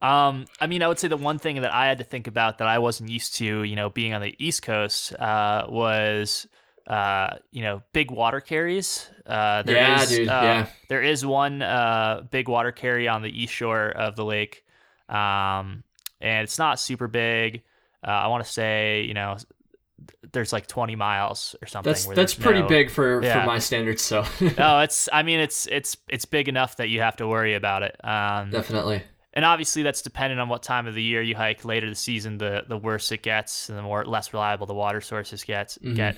[0.00, 2.58] Um, I mean, I would say the one thing that I had to think about
[2.58, 6.46] that I wasn't used to, you know, being on the East Coast, uh, was,
[6.86, 9.08] uh, you know, big water carries.
[9.26, 10.66] Uh, there Yeah, is, dude, uh, yeah.
[10.88, 14.64] There is one uh, big water carry on the east shore of the lake,
[15.08, 15.82] um,
[16.20, 17.62] and it's not super big.
[18.06, 19.36] Uh, I want to say, you know,
[20.32, 21.90] there's like 20 miles or something.
[21.92, 23.40] That's that's pretty no- big for Yeah.
[23.40, 24.02] for my standards.
[24.02, 24.24] So
[24.58, 25.08] No, it's.
[25.12, 27.96] I mean, it's it's it's big enough that you have to worry about it.
[28.04, 29.02] Um, definitely.
[29.32, 31.64] and obviously that's dependent on what time of the year you hike.
[31.64, 35.00] Later the season, the the worse it gets, and the more less reliable the water
[35.00, 35.96] sources gets Mhm.
[35.96, 36.16] get.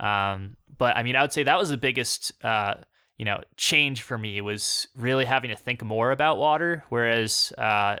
[0.00, 2.74] Um, but I mean, I would say that was the biggest, uh,
[3.18, 6.82] you know, change for me was really having to think more about water.
[6.88, 7.96] Whereas uh,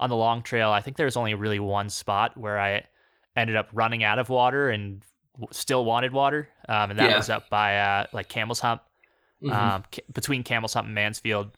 [0.00, 2.82] on the long trail, I think there was only really one spot where I
[3.36, 5.02] ended up running out of water and
[5.34, 7.16] w- still wanted water, um, and that Yeah.
[7.16, 8.82] was up by uh, like Camel's Hump,
[9.42, 9.52] Mhm.
[9.52, 11.52] um, ca- between Camel's Hump and Mansfield.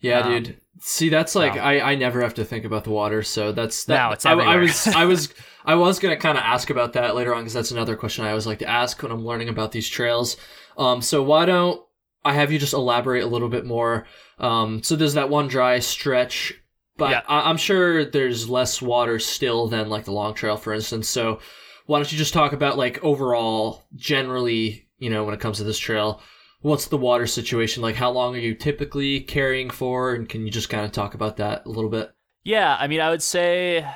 [0.00, 0.60] Yeah, Um, dude.
[0.80, 1.56] See, that's like.
[1.56, 4.06] I, I never have to think about the water, so that's that.
[4.06, 5.34] No, it's I, I was I was
[5.64, 8.28] I was gonna kind of ask about that later on because that's another question I
[8.28, 10.36] always like to ask when I'm learning about these trails.
[10.76, 11.82] Um, so why don't
[12.24, 14.06] I have you just elaborate a little bit more?
[14.38, 16.54] Um, so there's that one dry stretch,
[16.96, 17.22] but Yeah.
[17.26, 21.08] I, I'm sure there's less water still than like the long trail, for instance.
[21.08, 21.40] So
[21.86, 25.64] why don't you just talk about like overall, generally, you know, when it comes to
[25.64, 26.22] this trail,
[26.60, 27.94] what's the water situation like?
[27.96, 30.14] How long are you typically carrying for?
[30.14, 32.12] And can you just kind of talk about that a little bit?
[32.44, 33.86] Yeah, I mean, I would say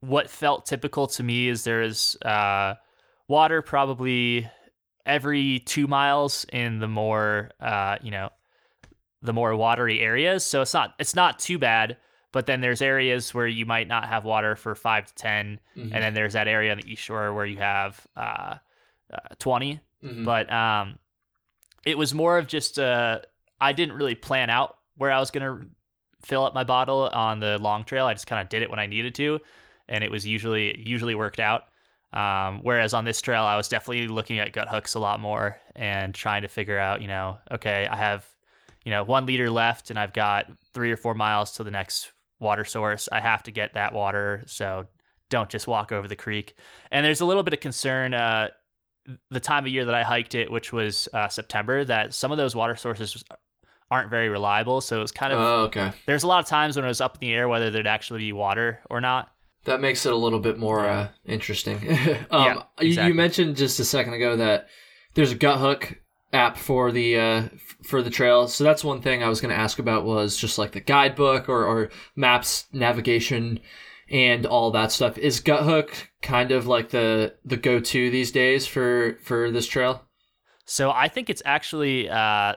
[0.00, 2.74] what felt typical to me is there is uh,
[3.28, 4.48] water probably
[5.04, 8.30] every two miles in the more, uh, you know,
[9.22, 10.44] the more watery areas.
[10.44, 11.96] So it's not it's not too bad.
[12.32, 15.82] But then there's areas where you might not have water for five to 10 Mhm.
[15.84, 18.56] and then there's that area on the east shore where you have, uh,
[19.12, 19.80] uh, 20.
[20.04, 20.24] Mhm.
[20.26, 20.98] But um,
[21.86, 23.20] it was more of just uh,
[23.60, 25.60] I didn't really plan out where I was gonna
[26.22, 28.04] fill up my bottle on the long trail.
[28.04, 29.38] I just kind of did it when I needed to,
[29.88, 31.62] and it was usually usually worked out.
[32.12, 36.14] Um, whereas on this trail, I was definitely looking at Guthooks a lot more and
[36.14, 38.26] trying to figure out, you know, okay, I have,
[38.84, 42.12] you know, one liter left and I've got three or four miles to the next
[42.38, 43.08] water source.
[43.12, 44.86] I have to get that water, so
[45.28, 46.54] don't just walk over the creek.
[46.90, 48.14] And there's a little bit of concern.
[48.14, 48.48] Uh,
[49.30, 52.38] the time of year that I hiked it, which was uh, September, that some of
[52.38, 53.22] those water sources
[53.90, 54.80] aren't very reliable.
[54.80, 55.92] So it was kind of Oh, okay.
[56.06, 58.18] there's a lot of times when it was up in the air whether there'd actually
[58.20, 59.30] be water or not.
[59.64, 61.76] That makes it a little bit more uh, interesting.
[62.30, 63.08] um, Yeah, you- exactly.
[63.08, 64.68] You mentioned just a second ago that
[65.14, 65.96] there's a Guthook
[66.32, 67.42] app for the uh,
[67.84, 68.48] for the trail.
[68.48, 71.48] So that's one thing I was going to ask about was just like the guidebook
[71.48, 73.60] or, or maps navigation
[74.10, 75.18] and all that stuff.
[75.18, 75.90] Is Guthook
[76.22, 80.02] kind of like the the go to these days for for this trail?
[80.64, 82.54] So I think it's actually uh,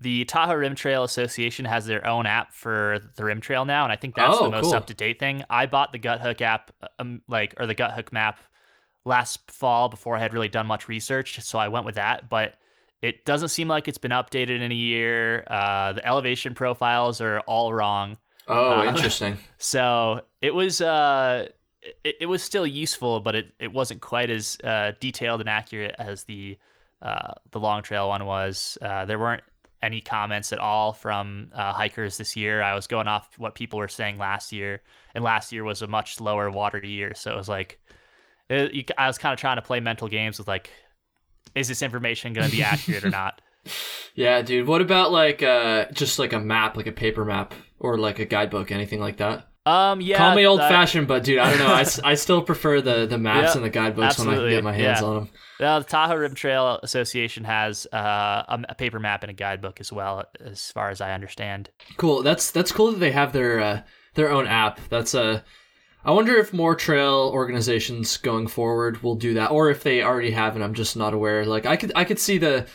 [0.00, 3.92] the Tahoe Rim Trail Association has their own app for the Rim Trail now, and
[3.92, 4.74] I think that's Oh, the most cool.
[4.74, 5.44] up to date thing.
[5.48, 8.40] I bought the Guthook app, um, like or the Guthook map,
[9.04, 12.28] last fall before I had really done much research, so I went with that.
[12.28, 12.54] But
[13.00, 15.44] it doesn't seem like it's been updated in a year.
[15.48, 18.16] Uh, the elevation profiles are all wrong.
[18.48, 19.38] Oh, Uh, interesting.
[19.58, 21.48] So it was uh
[22.04, 25.94] it, it was still useful, but it, it wasn't quite as uh, detailed and accurate
[25.98, 26.56] as the
[27.00, 28.78] uh, the long trail one was.
[28.80, 29.42] Uh, there weren't
[29.82, 32.62] any comments at all from uh, hikers this year.
[32.62, 34.80] I was going off what people were saying last year,
[35.12, 37.80] and last year was a much lower water year, so it was like
[38.48, 40.70] it, you, I was kind of trying to play mental games with like,
[41.56, 43.40] is this information going to be accurate or not?
[44.14, 44.66] Yeah, dude.
[44.66, 48.24] What about like uh just like a map, like a paper map or like a
[48.24, 49.48] guidebook, anything like that?
[49.64, 52.00] Um, yeah, Call me old that- fashioned, but dude, I don't know.
[52.04, 54.72] I still prefer the the maps Yeah, and the guidebooks when I can get my
[54.72, 55.06] hands yeah.
[55.06, 55.28] on them.
[55.60, 57.96] Well, the Tahoe Rim Trail Association has uh,
[58.48, 61.70] a, a paper map and a guidebook as well, as far as I understand.
[61.96, 62.22] Cool.
[62.22, 63.82] That's that's cool that they have their uh,
[64.14, 64.80] their own app.
[64.88, 65.42] That's Uh,
[66.04, 70.32] I wonder if more trail organizations going forward will do that, or if they already
[70.32, 71.46] have, and I'm just not aware.
[71.46, 72.66] Like I could I could see the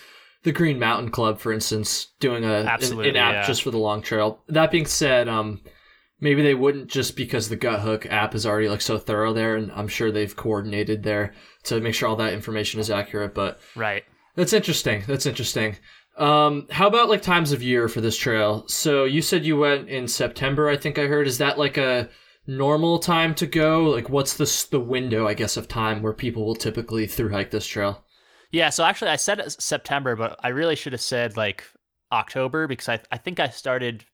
[0.47, 3.45] the Green Mountain Club, for instance, doing a an- Absolutely, an, app yeah.
[3.47, 4.41] just for the long trail.
[4.47, 5.59] That being said, um,
[6.21, 9.71] maybe they wouldn't just because the Guthook app is already like so thorough there, and
[9.73, 11.33] I'm sure they've coordinated there
[11.63, 13.33] to make sure all that information is accurate.
[13.35, 14.03] But Right.
[14.35, 15.03] that's interesting.
[15.05, 15.75] That's interesting.
[16.17, 18.63] Um, how about like times of year for this trail?
[18.67, 20.69] So you said you went in September.
[20.69, 21.27] I think I heard.
[21.27, 22.09] Is that like a
[22.47, 23.83] normal time to go?
[23.83, 27.51] Like, what's the the window, I guess, of time where people will typically through hike
[27.51, 28.05] this trail?
[28.51, 31.63] Yeah, so actually I said it's September, but I really should have said like
[32.11, 34.05] October because I, I think I started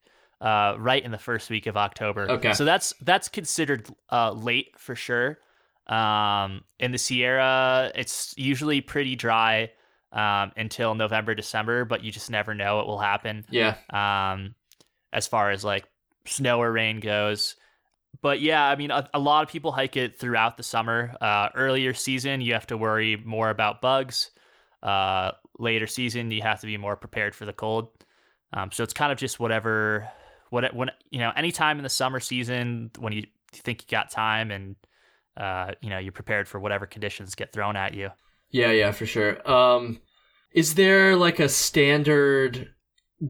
[0.42, 2.30] uh, right in the first week of October.
[2.30, 2.54] Okay.
[2.54, 5.38] So that's that's considered uh, late for sure.
[5.88, 9.72] Um, in the Sierra, it's usually pretty dry
[10.12, 13.46] um, until November, December, but you just never know what will happen.
[13.50, 13.76] Yeah.
[13.90, 14.56] um,
[15.12, 15.86] as far as like
[16.26, 17.56] snow or rain goes.
[18.22, 21.16] But yeah, I mean, a, a lot of people hike it throughout the summer.
[21.20, 24.32] Uh, earlier season, you have to worry more about bugs.
[24.82, 27.90] Uh, later season, you have to be more prepared for the cold.
[28.54, 30.08] Um, so it's kind of just whatever,
[30.52, 34.52] what when you know, anytime in the summer season when you think you got time
[34.52, 34.76] and
[35.38, 38.10] uh, you know you're prepared for whatever conditions get thrown at you.
[38.52, 39.50] Yeah, yeah, for sure.
[39.50, 40.00] Um,
[40.54, 42.70] is there like a standard?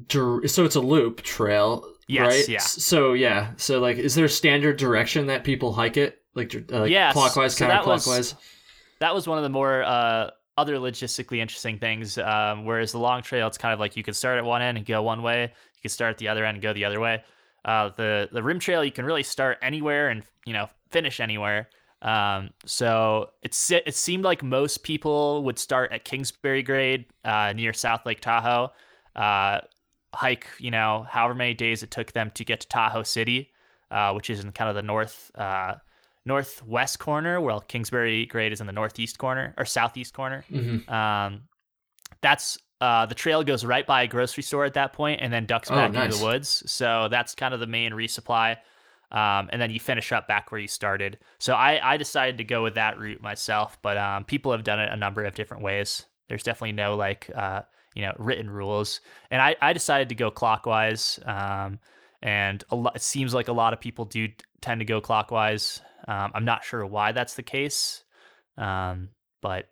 [0.10, 2.50] So it's a loop trail, Yes, right?
[2.50, 2.60] yeah.
[2.60, 6.80] So yeah, so like, is there a standard direction that people hike it, like, uh,
[6.82, 8.36] like Yes, clockwise, so that was- counterclockwise?
[9.00, 12.18] that was one of the more uh, other logistically interesting things.
[12.18, 14.78] Um, whereas the long trail, it's kind of like you can start at one end
[14.78, 15.44] and go one way.
[15.44, 17.24] You can start at the other end and go the other way.
[17.66, 21.70] Uh, the the rim trail, you can really start anywhere and you know finish anywhere.
[22.02, 27.72] Um, so it's it seemed like most people would start at Kingsbury Grade uh, near
[27.74, 28.72] South Lake Tahoe.
[29.16, 29.62] Uh,
[30.13, 33.52] hike, you know, however many days it took them to get to Tahoe City,
[33.91, 35.76] uh, which is in kind of the north uh,
[36.26, 40.45] northwest corner, while Kingsbury Grade is in the northeast corner or southeast corner.
[40.49, 41.43] hmm Um,
[42.21, 45.45] that's uh, the trail goes right by a grocery store at that point, and then
[45.45, 46.63] ducks Oh, back into the woods.
[46.65, 48.58] So that's kind of the main resupply.
[49.12, 51.19] Um, and then you finish up back where you started.
[51.38, 54.80] So I, I decided to go with that route myself, but um, people have done
[54.80, 56.06] it a number of different ways.
[56.30, 57.62] There's definitely no like uh,
[57.96, 59.02] you know written rules,
[59.32, 61.20] and I, I decided to go clockwise.
[61.26, 61.80] Um,
[62.22, 64.30] and a lot, it seems like a lot of people do
[64.62, 65.82] tend to go clockwise.
[66.08, 68.04] Um, I'm not sure why that's the case,
[68.58, 69.10] um,
[69.42, 69.68] but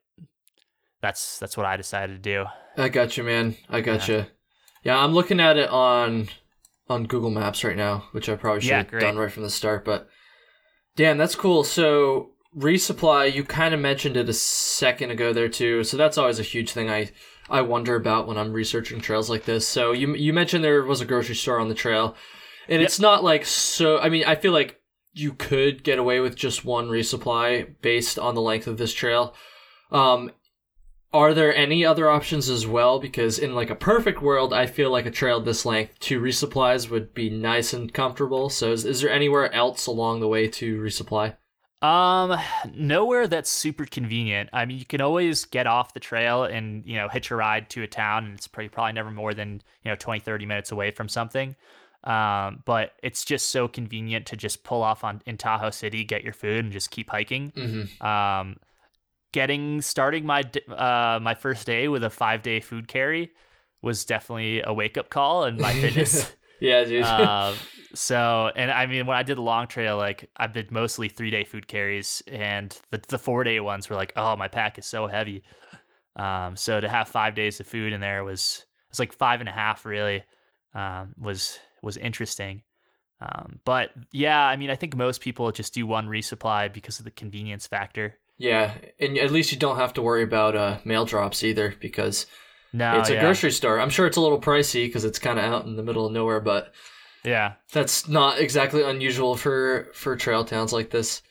[1.02, 2.46] that's that's what I decided to do.
[2.78, 3.56] I got you, man.
[3.70, 4.26] I got you.
[4.84, 6.30] Yeah, I'm looking at it on
[6.90, 9.02] on Google Maps right now, which I probably should Yeah, have great.
[9.02, 9.86] done right from the start.
[9.86, 10.10] But
[10.96, 11.64] damn, that's cool.
[11.64, 15.84] So resupply, you kind of mentioned it a second ago there too.
[15.84, 17.12] So that's always a huge thing I
[17.52, 19.68] I wonder about when I'm researching trails like this.
[19.68, 22.16] So you you mentioned there was a grocery store on the trail,
[22.68, 22.88] and yep.
[22.88, 24.00] it's not like so.
[24.00, 24.80] I mean, I feel like
[25.14, 29.36] you could get away with just one resupply based on the length of this trail.
[29.92, 30.32] Um,
[31.14, 33.00] are there any other options as well?
[33.00, 36.90] Because in like a perfect world, I feel like a trail this length, two resupplies
[36.90, 38.50] would be nice and comfortable.
[38.50, 41.36] So is, is there anywhere else along the way to resupply?
[41.82, 42.38] Um,
[42.76, 44.50] nowhere that's super convenient.
[44.54, 47.70] I mean, you can always get off the trail and, you know, hitch a ride
[47.72, 50.72] to a town and it's probably, probably never more than, you know, 20, 30 minutes
[50.72, 51.56] away from something.
[52.04, 56.24] Um, but it's just so convenient to just pull off on in Tahoe City, get
[56.24, 57.52] your food and just keep hiking.
[57.52, 58.06] Mm-hmm.
[58.06, 58.58] Um,
[59.32, 63.32] getting starting my uh my first day with a five day food carry
[63.82, 66.32] was definitely a wake up call and my fitness.
[66.60, 67.04] yeah, dude.
[67.04, 67.54] uh,
[67.94, 71.32] so, and I mean, when I did the long trail, like I did mostly three
[71.32, 74.86] day food carries, and the the four day ones were like, oh, my pack is
[74.86, 75.44] so heavy.
[76.16, 79.50] Um, so to have five days of food in there was it's like five and
[79.50, 80.24] a half really.
[80.74, 82.64] Um, was was interesting.
[83.22, 87.06] Um, but yeah, I mean, I think most people just do one resupply because of
[87.06, 88.18] the convenience factor.
[88.38, 92.26] Yeah, and at least you don't have to worry about uh, mail drops either because
[92.74, 93.22] no, it's a yeah.
[93.22, 93.80] grocery store.
[93.80, 96.14] I'm sure it's a little pricey because it's kind of out in the middle of
[96.14, 96.74] nowhere, but
[97.24, 101.22] yeah, that's not exactly unusual for for trail towns like this.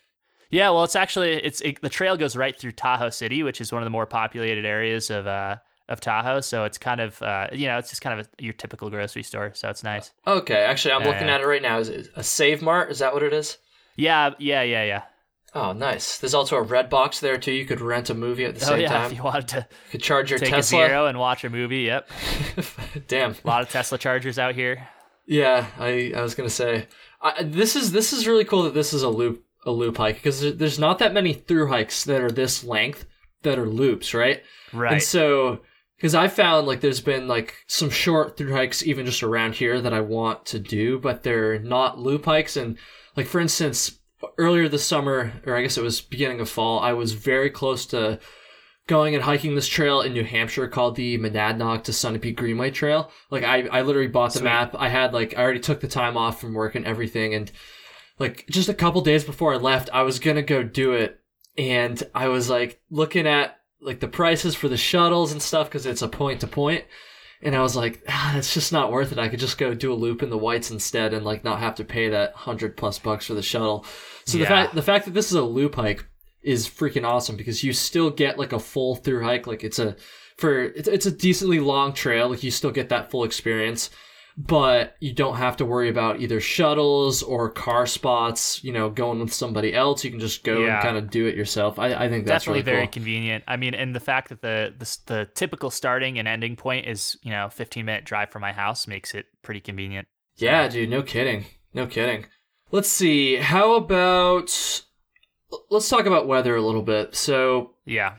[0.50, 3.72] Yeah, well, it's actually it's it, the trail goes right through Tahoe City, which is
[3.72, 5.56] one of the more populated areas of uh
[5.88, 6.40] of Tahoe.
[6.40, 9.22] So it's kind of uh you know it's just kind of a, your typical grocery
[9.22, 9.52] store.
[9.54, 10.12] So it's nice.
[10.26, 11.78] Okay, actually, I'm looking at it right now.
[11.78, 12.90] Is it a Save Mart?
[12.90, 13.58] Is that what it is?
[13.96, 15.02] Yeah, yeah, yeah, yeah.
[15.52, 16.18] Oh, nice.
[16.18, 17.52] There's also a Redbox there too.
[17.52, 19.10] You could rent a movie at the oh, same yeah, time.
[19.10, 21.50] If you wanted to, you could charge your take Tesla a zero and watch a
[21.50, 21.80] movie.
[21.80, 22.08] Yep.
[23.08, 23.32] Damn.
[23.32, 24.88] A lot of Tesla chargers out here.
[25.30, 26.88] Yeah, I I was gonna say
[27.22, 30.16] I, this is this is really cool that this is a loop a loop hike
[30.16, 33.06] because there's not that many through hikes that are this length
[33.42, 34.42] that are loops, right?
[34.72, 34.94] Right.
[34.94, 35.60] And so
[35.96, 39.80] because I found like there's been like some short through hikes even just around here
[39.80, 42.56] that I want to do, but they're not loop hikes.
[42.56, 42.76] And
[43.16, 44.00] like for instance,
[44.36, 47.86] earlier this summer, or I guess it was beginning of fall, I was very close
[47.86, 48.18] to
[48.90, 53.08] going and hiking this trail in New Hampshire called the Monadnock to Sunapee Greenway Trail.
[53.30, 54.46] Like I, I literally bought the Sweet.
[54.46, 54.74] map.
[54.76, 57.50] I had like I already took the time off from work and everything, and
[58.18, 61.20] like just a couple days before I left, I was gonna go do it,
[61.56, 65.86] and I was like looking at like the prices for the shuttles and stuff because
[65.86, 66.84] it's a point to point.
[67.42, 69.18] And I was like, ah, it's just not worth it.
[69.18, 71.76] I could just go do a loop in the whites instead and like not have
[71.76, 73.86] to pay that hundred plus bucks for the shuttle.
[74.26, 74.44] So yeah.
[74.44, 76.04] the fact the fact that this is a loop hike
[76.42, 79.46] is freaking awesome because you still get like a full through hike.
[79.46, 79.96] Like it's a
[80.36, 82.28] for it's it's a decently long trail.
[82.28, 83.90] Like you still get that full experience
[84.36, 88.62] but you don't have to worry about either shuttles or car spots.
[88.64, 90.74] You know, going with somebody else, you can just go yeah.
[90.74, 91.78] and kind of do it yourself.
[91.78, 92.92] I, I think that's definitely really very cool.
[92.92, 93.44] convenient.
[93.46, 97.18] I mean, and the fact that the, the the typical starting and ending point is
[97.22, 100.08] you know 15 minute drive from my house makes it pretty convenient.
[100.36, 102.26] Yeah, dude, no kidding, no kidding.
[102.70, 103.36] Let's see.
[103.36, 104.84] How about
[105.70, 107.14] let's talk about weather a little bit.
[107.14, 108.16] So yeah,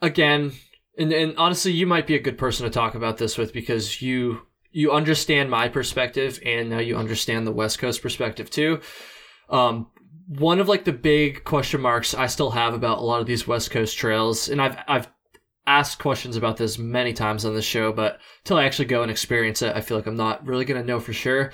[0.00, 0.52] again,
[0.98, 4.02] and and honestly, you might be a good person to talk about this with because
[4.02, 8.80] you you understand my perspective and now you understand the West Coast perspective too.
[9.48, 9.88] Um,
[10.28, 13.48] one of like the big question marks I still have about a lot of these
[13.48, 15.08] West Coast trails, and I've I've
[15.66, 19.10] asked questions about this many times on the show, but until I actually go and
[19.10, 21.52] experience it, I feel like I'm not really gonna know for sure.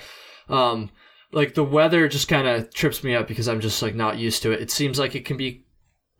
[0.49, 0.89] Um,
[1.31, 4.43] like the weather just kind of trips me up because I'm just like not used
[4.43, 4.61] to it.
[4.61, 5.65] It seems like it can be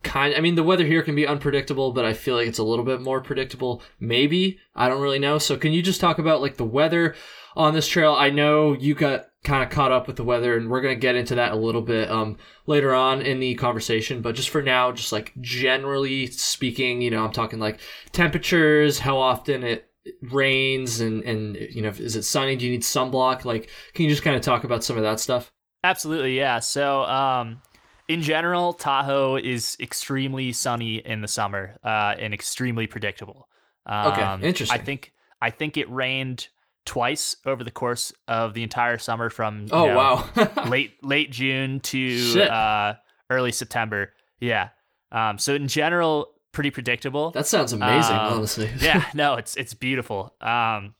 [0.04, 2.64] kind I mean the weather here can be unpredictable, but I feel like it's a
[2.64, 3.82] little bit more predictable.
[4.00, 4.60] Maybe.
[4.76, 5.38] I don't really know.
[5.38, 7.16] So can you just talk about like the weather
[7.56, 8.14] on this trail?
[8.14, 11.00] I know you got kind of caught up with the weather and we're going to
[11.00, 14.62] get into that a little bit um later on in the conversation, but just for
[14.62, 17.80] now just like generally speaking, you know, I'm talking like
[18.12, 19.87] temperatures, how often it
[20.22, 22.56] rains and and you know, is it sunny?
[22.56, 23.46] Do you need sunblock?
[23.46, 25.52] Like can you just kind of talk about some of that stuff?
[25.84, 26.60] Absolutely, yeah.
[26.60, 27.62] So um
[28.08, 33.50] in general, Tahoe is extremely sunny in the summer uh, and extremely predictable.
[33.86, 34.80] Um, okay, interesting.
[34.80, 36.48] I think I think it rained
[36.86, 40.30] twice over the course of the entire summer from oh know, wow
[40.70, 42.94] late late June to uh,
[43.30, 44.14] early September.
[44.40, 44.70] Yeah.
[45.12, 47.30] Um, so in general, pretty predictable.
[47.30, 48.68] That sounds amazing, um, honestly.
[48.80, 50.34] yeah, no, it's it's beautiful.
[50.42, 50.96] Um,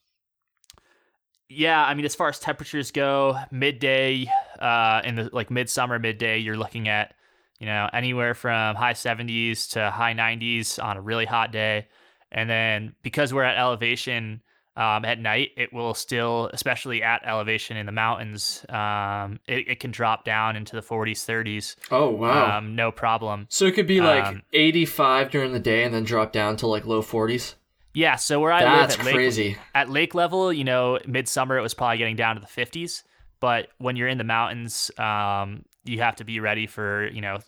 [1.50, 6.38] yeah, I mean, as far as temperatures go, midday, uh, in the like midsummer, midday,
[6.38, 7.16] you're looking at,
[7.60, 11.88] you know, anywhere from high 70s to high 90s on a really hot day.
[12.32, 14.44] And then because we're at elevation,
[14.78, 19.80] um, at night, it will still, especially at elevation in the mountains, um, it, it
[19.80, 21.76] can drop down into the 40s, 30s.
[21.90, 22.58] Oh wow!
[22.58, 23.48] Um, no problem.
[23.50, 26.68] so it could be like um, 85 during the day and then drop down to
[26.68, 27.56] like low 40s.
[27.96, 28.18] Yeah.
[28.18, 29.58] So where I That's live at lake, crazy.
[29.74, 33.02] at lake level, you know, midsummer it was probably getting down to the 50s.
[33.40, 37.40] But when you're in the mountains, um, you have to be ready for you know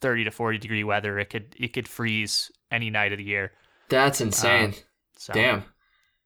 [0.00, 1.18] 30 to 40 degree weather.
[1.18, 3.52] It could it could freeze any night of the year.
[3.90, 4.74] That's insane.
[5.18, 5.64] So Damn.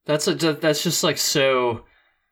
[0.07, 1.85] That's a that's just like so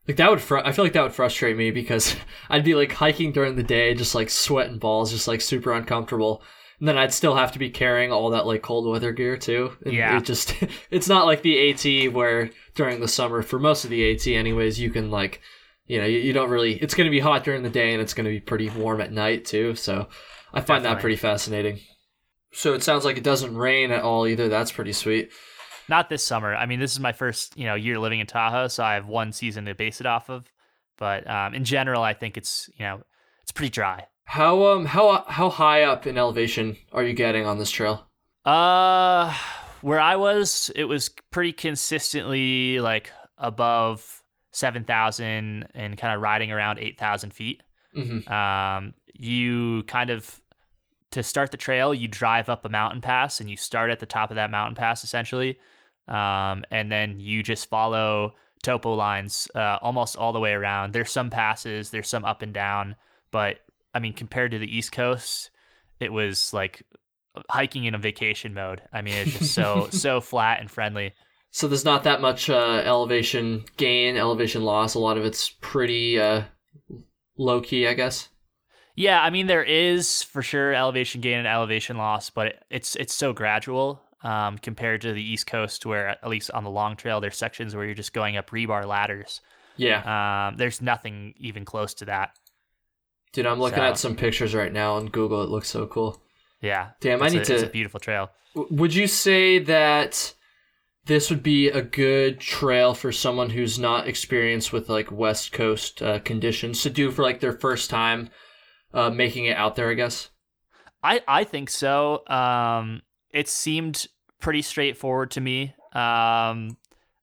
[0.06, 2.16] like that would fr- I feel like that would frustrate me because
[2.50, 6.42] I'd be like hiking during the day just like sweating balls just like super uncomfortable.
[6.80, 9.76] And then I'd still have to be carrying all that like cold weather gear too.
[9.84, 10.16] And Yeah.
[10.18, 10.54] It just
[10.90, 14.80] it's not like the AT where during the summer for most of the AT anyways
[14.80, 15.40] you can like
[15.86, 18.02] you know you, you don't really it's going to be hot during the day and
[18.02, 19.74] it's going to be pretty warm at night too.
[19.76, 20.08] So
[20.52, 21.80] I find that pretty fascinating.
[22.52, 24.48] So it sounds like it doesn't rain at all either.
[24.48, 25.30] That's pretty sweet.
[25.92, 26.54] Not this summer.
[26.54, 29.08] I mean, this is my first you know year living in Tahoe, so I have
[29.08, 30.50] one season to base it off of.
[30.96, 33.02] But um, in general, I think it's you know
[33.42, 34.06] it's pretty dry.
[34.24, 38.06] How um how how high up in elevation are you getting on this trail?
[38.46, 39.34] Uh,
[39.82, 46.50] where I was, it was pretty consistently like above seven thousand and kind of riding
[46.50, 47.62] around eight thousand feet.
[47.94, 48.32] Mm-hmm.
[48.32, 50.40] Um, you kind of
[51.10, 54.06] to start the trail, you drive up a mountain pass and you start at the
[54.06, 55.58] top of that mountain pass essentially,
[56.08, 60.92] um, and then you just follow topo lines uh, almost all the way around.
[60.92, 62.96] There's some passes, there's some up and down,
[63.30, 63.58] but
[63.94, 65.50] I mean compared to the East Coast,
[66.00, 66.82] it was like
[67.50, 68.82] hiking in a vacation mode.
[68.92, 71.14] I mean, it's just so so flat and friendly.
[71.50, 74.94] So there's not that much uh, elevation gain, elevation loss.
[74.94, 76.44] A lot of it's pretty uh,
[77.36, 78.28] low key, I guess.
[78.94, 82.96] Yeah, I mean there is for sure elevation gain and elevation loss, but it, it's
[82.96, 86.96] it's so gradual um, compared to the East Coast, where at least on the long
[86.96, 89.40] trail there's sections where you're just going up rebar ladders.
[89.76, 92.36] Yeah, Um, there's nothing even close to that.
[93.32, 95.42] dude, I'm looking so- at some pictures right now on Google.
[95.42, 96.22] It looks so cool.
[96.60, 98.30] Yeah, Damn, I need a, to- It's a beautiful trail.
[98.54, 100.34] Would you say that
[101.06, 106.02] this would be a good trail for someone who's not experienced with like West Coast
[106.02, 108.28] uh, conditions to do for like their first time
[108.92, 109.88] uh, making it out there?
[109.90, 110.28] I guess.
[111.02, 112.24] I I think so.
[112.28, 113.00] Um,
[113.32, 114.06] it seemed
[114.40, 115.74] pretty straightforward to me.
[115.92, 116.76] Um,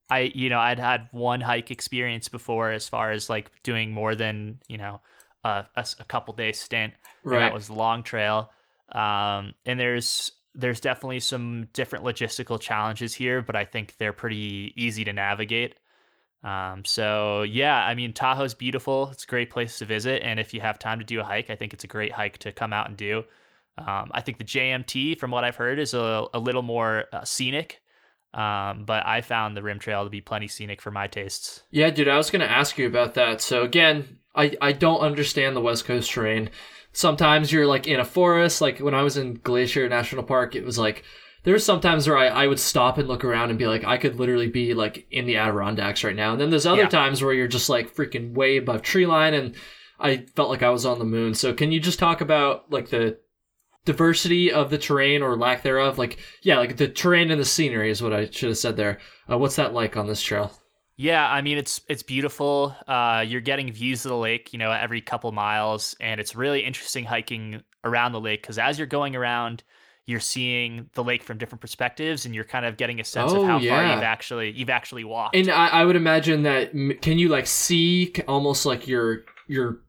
[0.10, 4.16] I you know I'd had one hike experience before as far as like doing more
[4.16, 5.02] than you know
[5.44, 5.66] a
[6.08, 6.94] couple days stint.
[7.24, 7.40] Right.
[7.40, 8.52] that was the long trail.
[8.92, 14.74] Um, and there's there's definitely some different logistical challenges here, but I think they're pretty
[14.76, 15.76] easy to navigate.
[16.44, 19.10] Um, so yeah, I mean Tahoe's beautiful.
[19.12, 21.50] It's a great place to visit, and if you have time to do a hike,
[21.50, 23.24] I think it's a great hike to come out and do.
[23.88, 27.24] Um, I think the JMT, from what I've heard, is a, a little more uh,
[27.24, 27.82] scenic,
[28.34, 31.64] um, but I found the Rim Trail to be plenty scenic for my tastes.
[31.72, 33.42] Yeah, dude, I was gonna ask you about that.
[33.42, 36.50] So again, I I don't understand the West Coast terrain.
[36.92, 38.62] Sometimes you're like in a forest.
[38.62, 41.04] Like when I was in Glacier National Park, it was like
[41.44, 43.98] there were sometimes where I, I would stop and look around and be like, I
[43.98, 46.34] could literally be like in the Adirondacks right now.
[46.34, 46.90] And then there's other Yeah.
[46.90, 49.56] times where you're just like freaking way above tree line, and
[50.00, 51.34] I felt like I was on the moon.
[51.34, 53.18] So can you just talk about like the
[53.86, 55.98] diversity of the terrain or lack thereof?
[55.98, 59.00] Like yeah, like the terrain and the scenery is what I should have said there.
[59.30, 60.52] Uh, what's that like on this trail?
[60.98, 62.76] Yeah, I mean it's it's beautiful.
[62.88, 66.62] Uh, you're getting views of the lake, you know, every couple miles, and it's really
[66.62, 69.64] interesting hiking around the lake because as you're going around,
[70.06, 73.44] you're seeing the lake from different perspectives, and you're kind of getting a sense Oh,
[73.44, 75.38] of how far you've actually you've actually walked.
[75.38, 76.72] And I, I would imagine that
[77.02, 79.80] can you like see almost like your your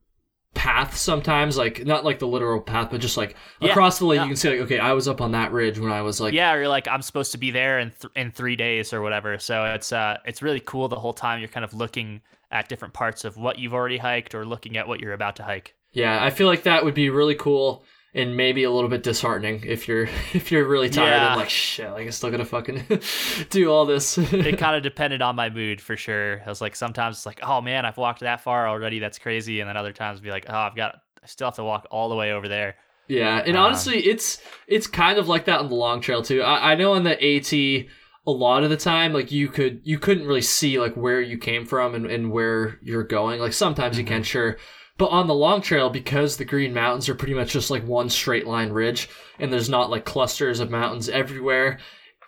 [0.55, 4.17] path sometimes, like not like the literal path, but just like Yeah, across the lake,
[4.19, 4.23] yeah.
[4.25, 6.35] you can see like okay, I was up on that ridge when I was like
[6.35, 9.01] yeah, or you're like I'm supposed to be there in th- in three days or
[9.01, 9.39] whatever.
[9.39, 11.41] So it's uh it's really cool the whole time.
[11.41, 12.21] You're kind of looking
[12.51, 15.45] at different parts of what you've already hiked or looking at what you're about to
[15.45, 15.75] hike.
[15.93, 16.23] yeah.
[16.25, 19.87] I feel like that would be really cool and maybe a little bit disheartening if
[19.87, 20.05] you're
[20.35, 21.33] if you're really tired Yeah.
[21.33, 22.85] and like shit, like I still gotta fucking
[23.51, 24.19] do all this.
[24.19, 26.43] it kind of depended on my mood for sure.
[26.45, 28.99] I was like, sometimes it's like, oh man, I've walked that far already.
[28.99, 29.61] That's crazy.
[29.61, 32.09] And then other times be like, oh, I've got, I still have to walk all
[32.09, 32.77] the way over there.
[33.09, 36.43] Yeah, and Um, honestly, it's it's kind of like that on the long trail too.
[36.43, 39.99] I, I know on the AT, a lot of the time, like you could you
[39.99, 43.41] couldn't really see like where you came from and, and where you're going.
[43.41, 44.59] Like sometimes you can, sure,
[45.01, 48.11] but on the long trail, because the Green Mountains are pretty much just like one
[48.11, 51.79] straight line ridge, and there's not like clusters of mountains everywhere.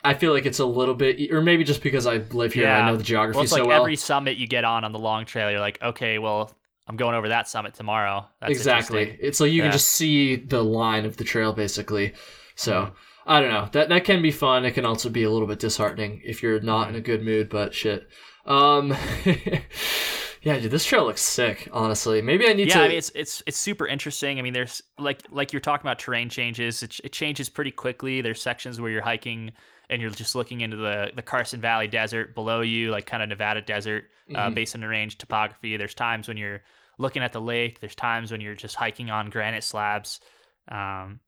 [0.03, 2.73] I feel like it's a little bit, or maybe just because I live here and
[2.83, 3.81] I know the geography Well, it's so like well.
[3.83, 6.51] every summit you get on on the long trail, you're like, okay, well,
[6.89, 8.27] I'm going over that summit tomorrow.
[8.41, 9.17] That's exactly.
[9.21, 9.65] It's like you Yeah.
[9.65, 12.15] can just see the line of the trail basically.
[12.57, 12.93] So
[13.27, 13.69] I don't know.
[13.73, 14.65] That that can be fun.
[14.65, 17.49] It can also be a little bit disheartening if you're not in a good mood.
[17.51, 18.09] But shit.
[18.45, 18.97] Um,
[20.43, 21.69] yeah, dude, this trail looks sick.
[21.73, 22.81] Honestly, maybe I need yeah, to.
[22.85, 24.39] I mean, it's it's it's super interesting.
[24.39, 26.83] I mean, there's like like you're talking about terrain changes.
[26.83, 28.21] It, it changes pretty quickly.
[28.21, 29.53] There's sections where you're hiking
[29.89, 33.29] and you're just looking into the the Carson Valley Desert below you, like kind of
[33.29, 34.55] Nevada desert, uh, Mhm.
[34.55, 35.77] basin range topography.
[35.77, 36.63] There's times when you're
[36.99, 37.81] looking at the lake.
[37.81, 40.21] There's times when you're just hiking on granite slabs.
[40.69, 41.21] Um,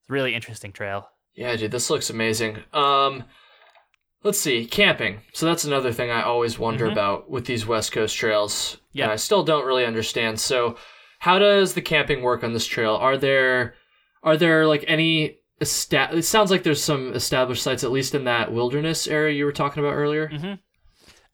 [0.00, 1.08] it's a really interesting trail.
[1.34, 2.58] Yeah, dude, this looks amazing.
[2.72, 3.24] Um,
[4.22, 5.20] let's see, camping.
[5.32, 6.92] So that's another thing I always wonder Mhm.
[6.92, 8.76] about with these West Coast trails.
[8.92, 9.04] Yeah.
[9.04, 10.40] and I still don't really understand.
[10.40, 10.76] So,
[11.20, 12.96] how does the camping work on this trail?
[12.96, 13.74] Are there,
[14.24, 15.36] are there like any?
[15.60, 19.44] Esta- it sounds like there's some established sites, at least in that wilderness area you
[19.44, 20.26] were talking about earlier.
[20.28, 20.54] hmm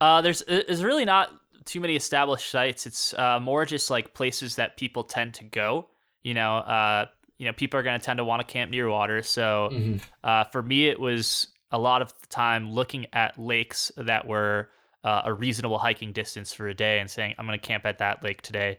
[0.00, 1.30] Uh, there's there's really not
[1.64, 2.86] too many established sites.
[2.86, 5.88] It's uh, more just like places that people tend to go.
[6.22, 7.06] You know, uh,
[7.38, 9.22] you know, people are going to tend to want to camp near water.
[9.22, 10.00] So Mhm.
[10.24, 14.68] uh, for me, it was a lot of the time looking at lakes that were
[15.04, 17.98] uh, a reasonable hiking distance for a day and saying, I'm going to camp at
[17.98, 18.78] that lake today.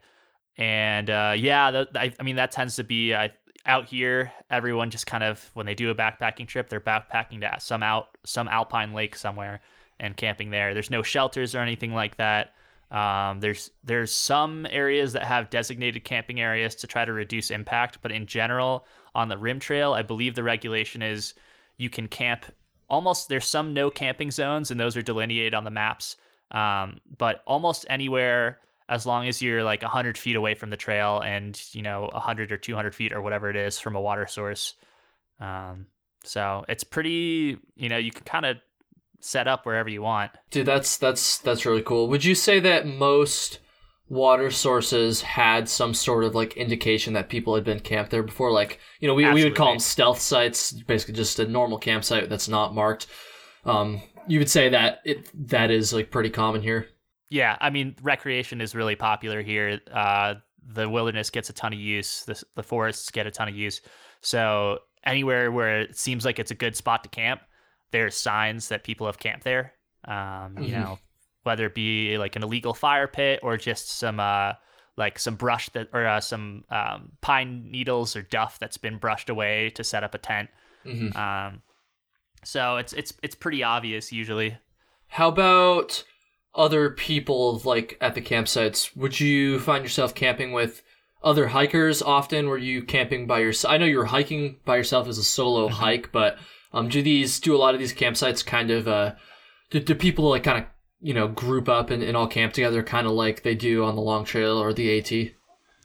[0.57, 3.31] And uh, yeah, I, I mean, that tends to be I,
[3.65, 4.31] out here.
[4.49, 8.09] Everyone just kind of, when they do a backpacking trip, they're backpacking to some out,
[8.25, 9.61] some alpine lake somewhere
[9.99, 10.73] and camping there.
[10.73, 12.53] There's no shelters or anything like that.
[12.89, 17.99] Um, there's there's some areas that have designated camping areas to try to reduce impact,
[18.01, 21.33] but in general, on the rim trail, I believe the regulation is
[21.77, 22.45] you can camp
[22.89, 23.29] almost.
[23.29, 26.17] There's some no camping zones, and those are delineated on the maps.
[26.51, 31.21] Um, but almost anywhere, as long as you're like 100 feet away from the trail,
[31.21, 34.73] and you know 100 or 200 feet or whatever it is from a water source.
[35.39, 35.87] Um,
[36.23, 37.57] so it's pretty.
[37.75, 38.57] You know, you can kind of
[39.19, 40.31] set up wherever you want.
[40.51, 42.07] Dude, that's that's that's really cool.
[42.07, 43.59] Would you say that most
[44.09, 48.51] water sources had some sort of like indication that people had been camped there before?
[48.51, 52.29] Like, you know, we, we would call them stealth sites, basically just a normal campsite
[52.29, 53.07] that's not marked.
[53.65, 56.87] Um, you would say that it that is like pretty common here.
[57.29, 59.81] Yeah, I mean, recreation is really popular here.
[59.91, 60.35] Uh,
[60.65, 62.23] the wilderness gets a ton of use.
[62.23, 63.81] The the forests get a ton of use.
[64.21, 67.41] So anywhere where it seems like it's a good spot to camp,
[67.91, 69.73] there's signs that people have camped there.
[70.05, 70.71] Um, you Mhm.
[70.71, 70.99] know,
[71.47, 74.53] whether it be like an illegal fire pit or just some uh,
[74.97, 79.29] like some brush that or uh, some um, pine needles or duff that's been brushed
[79.29, 80.49] away to set up a tent.
[80.83, 81.61] hmm Um,
[82.43, 84.57] so it's it's it's pretty obvious usually.
[85.07, 86.03] How about
[86.53, 88.95] other people like at the campsites?
[88.95, 90.81] Would you find yourself camping with
[91.23, 92.47] other hikers often?
[92.47, 93.71] Were you camping by yourself?
[93.73, 95.71] I know you were hiking by yourself as a solo Mhm.
[95.73, 96.37] hike, but
[96.73, 99.13] um, do these do a lot of these campsites kind of uh,
[99.71, 100.65] do, do people like kind of
[101.01, 103.95] you know group up and, and all camp together, kind of like they do on
[103.95, 105.31] the long trail or the AT?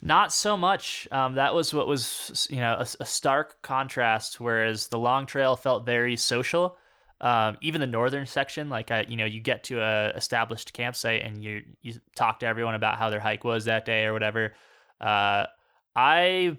[0.05, 1.07] Not so much.
[1.13, 4.41] Um, that was what was, you know, a, a stark contrast.
[4.41, 6.77] Whereas the long trail felt very social.
[7.21, 11.23] Um, even the northern section, like I, you know, you get to a established campsite
[11.23, 14.55] and you you talk to everyone about how their hike was that day or whatever.
[15.01, 15.47] Uh,
[15.95, 16.57] I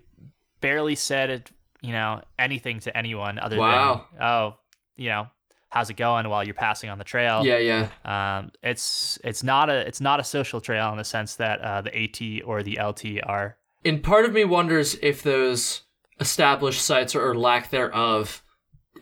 [0.62, 1.52] barely said it,
[1.82, 4.06] you know, anything to anyone other Wow.
[4.14, 4.56] than, oh,
[4.96, 5.28] you know,
[5.74, 7.44] how's it going while you're passing on the trail.
[7.44, 8.38] Yeah, yeah.
[8.38, 11.82] Um, it's it's not a it's not a social trail in the sense that uh,
[11.82, 13.58] the AT or the LT are.
[13.84, 15.82] And part of me wonders if those
[16.20, 18.44] established sites or lack thereof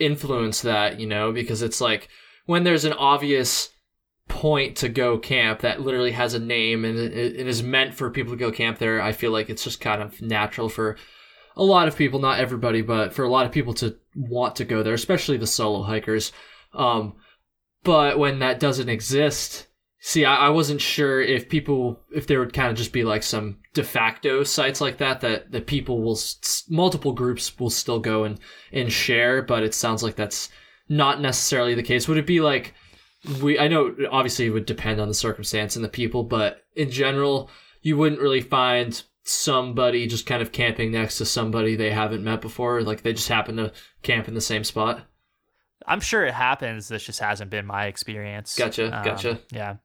[0.00, 2.08] influence that, you know, because it's like
[2.46, 3.68] when there's an obvious
[4.28, 8.32] point to go camp that literally has a name and it is meant for people
[8.32, 10.96] to go camp there, I feel like it's just kind of natural for
[11.54, 14.64] a lot of people, not everybody, but for a lot of people to want to
[14.64, 16.32] go there, especially the solo hikers.
[16.74, 17.14] Um,
[17.84, 19.66] but when that doesn't exist,
[20.00, 23.22] see, I, I wasn't sure if people, if there would kind of just be like
[23.22, 26.18] some de facto sites like that, that, that people will,
[26.68, 28.38] multiple groups will still go and,
[28.72, 30.50] and share, but it sounds like that's
[30.88, 32.08] not necessarily the case.
[32.08, 32.74] Would it be like,
[33.40, 36.90] we, I know obviously it would depend on the circumstance and the people, but in
[36.90, 37.50] general,
[37.80, 42.40] you wouldn't really find somebody just kind of camping next to somebody they haven't met
[42.40, 42.82] before.
[42.82, 45.06] Like they just happen to camp in the same spot.
[45.86, 46.88] I'm sure it happens.
[46.88, 48.56] This just hasn't been my experience.
[48.56, 49.40] Gotcha, Um, gotcha.
[49.52, 49.76] Yeah.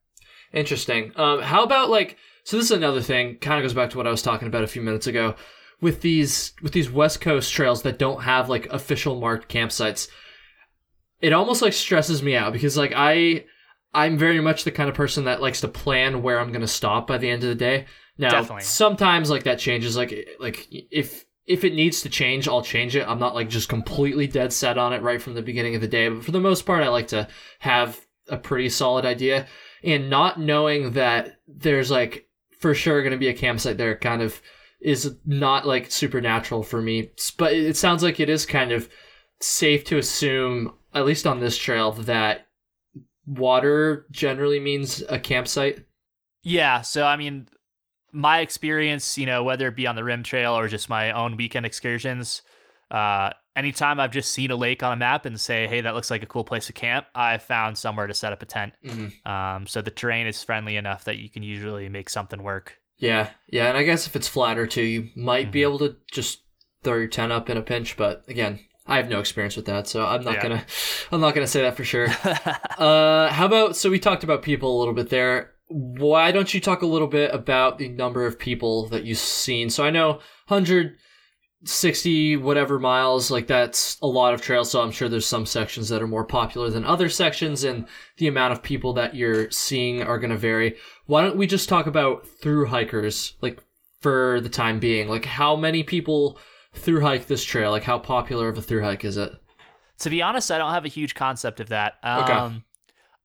[0.54, 1.12] Interesting.
[1.16, 2.58] Um, how about like so?
[2.58, 3.38] This is another thing.
[3.40, 5.36] Kind of goes back to what I was talking about a few minutes ago
[5.82, 10.08] with these with these West Coast trails that don't have like official marked campsites.
[11.20, 13.46] It almost like stresses me out because like I
[13.94, 17.08] I'm very much the kind of person that likes to plan where I'm gonna stop
[17.08, 17.86] by the end of the day.
[18.18, 18.64] Now Definitely.
[18.64, 19.98] sometimes like that changes.
[19.98, 23.08] Like like if if it needs to change, I'll change it.
[23.08, 25.88] I'm not like just completely dead set on it right from the beginning of the
[25.88, 26.10] day.
[26.10, 27.28] But for the most part, I like to
[27.60, 29.48] have a pretty solid idea
[29.84, 32.28] and not knowing that there's like
[32.60, 34.42] for sure going to be a campsite there kind of
[34.82, 38.90] is not like supernatural for me but it sounds like it is kind of
[39.40, 42.48] safe to assume at least on this trail that
[43.28, 45.86] water generally means a campsite.
[46.44, 46.82] Yeah.
[46.82, 47.48] So, I mean,
[48.18, 51.38] my experience, you know, whether it be on the rim trail or just my own
[51.38, 52.42] weekend excursions,
[52.92, 56.10] uh, anytime I've just seen a lake on a map and say, hey, that looks
[56.10, 58.74] like a cool place to camp, I've found somewhere to set up a tent.
[58.86, 59.30] Mm-hmm.
[59.32, 62.78] Um, so the terrain is friendly enough that you can usually make something work.
[62.98, 65.64] Yeah, yeah, and I guess if it's flatter too, you might be Mhm.
[65.64, 66.40] able to just
[66.84, 67.96] throw your tent up in a pinch.
[67.98, 70.44] But again, I have no experience with that, so I'm not Yeah.
[70.44, 70.66] gonna,
[71.12, 72.08] I'm not gonna say that for sure.
[72.80, 75.52] uh, how about so we talked about people a little bit there.
[75.68, 79.70] Why don't you talk a little bit about the number of people that you've seen?
[79.70, 84.72] So I know 160 whatever miles, like that's a lot of trails.
[84.72, 87.86] So I'm sure there's some sections that are more popular than other sections, and
[88.18, 90.78] the amount of people that you're seeing are going to vary.
[91.06, 93.62] Why don't we just talk about through hikers, like
[94.02, 95.10] for the time being?
[95.10, 96.40] Like how many people
[96.74, 97.72] through hike this trail?
[97.72, 99.34] Like how popular of a through hike is it?
[100.00, 101.96] to be honest, I don't have a huge concept of that.
[102.04, 102.34] Okay.
[102.34, 102.64] Um,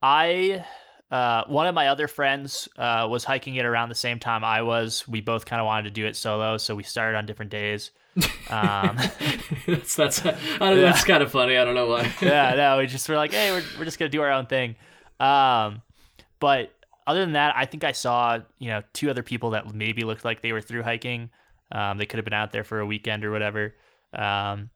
[0.01, 0.65] I
[1.13, 4.63] uh, one of my other friends uh, was hiking it around the same time I
[4.63, 5.07] was.
[5.07, 7.91] We both kind of wanted to do it solo, so we started on different days.
[8.49, 8.99] Um,
[9.67, 11.59] that's that's I don't, that's kind of funny.
[11.59, 12.11] I don't know why.
[12.23, 14.75] yeah, no, we just were like, hey, we're we're just gonna do our own thing.
[15.21, 15.83] Um,
[16.41, 16.73] but
[17.07, 20.25] other than that, I think I saw you know two other people that maybe looked
[20.25, 21.29] like they were through hiking.
[21.71, 23.75] Um, they could have been out there for a weekend or whatever.
[24.15, 24.71] Um,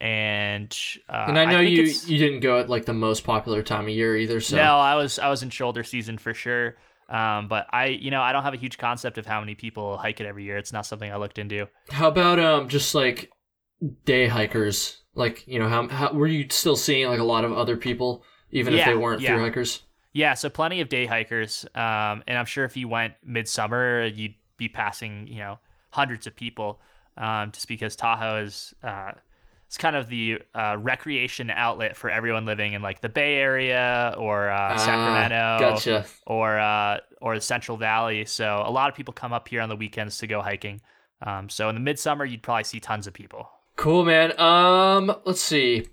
[0.00, 0.76] and
[1.08, 3.62] uh, And I know think you it's- you didn't go at like the most popular
[3.62, 4.40] time of year either.
[4.40, 6.76] So No, I was I was in shoulder season for sure.
[7.08, 9.98] Um, but I, you know, I don't have a huge concept of how many people
[9.98, 10.56] hike it every year.
[10.56, 11.68] It's not something I looked into.
[11.90, 13.30] how about um just like
[14.04, 15.02] day hikers?
[15.14, 18.24] Like you know how, how were you still seeing like a lot of other people
[18.50, 19.34] even if they weren't yeah.
[19.34, 19.82] through hikers?
[20.12, 21.66] Yeah, so plenty of day hikers.
[21.74, 25.58] Um, and I'm sure if you went midsummer, you'd be passing, you know,
[25.90, 26.80] hundreds of people.
[27.16, 29.12] Um, just because Tahoe is, uh,
[29.74, 34.14] it's kind of the uh, recreation outlet for everyone living in like the Bay Area
[34.16, 36.06] or uh, Ah, Sacramento Gotcha.
[36.28, 38.24] or uh, or the Central Valley.
[38.24, 40.80] So a lot of people come up here on the weekends to go hiking.
[41.22, 43.48] Um, so in the midsummer, you'd probably see tons of people.
[43.74, 44.38] Cool, man.
[44.38, 45.88] Um, let's see.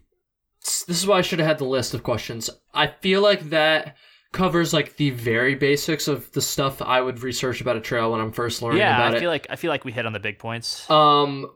[0.64, 2.52] This is why I should have had the list of questions.
[2.76, 3.96] I feel like that
[4.32, 8.22] covers like the very basics of the stuff I would research about a trail when
[8.22, 9.20] I'm first learning yeah, about I it.
[9.20, 10.90] feel like I feel like we hit on the big points.
[10.90, 11.50] Um,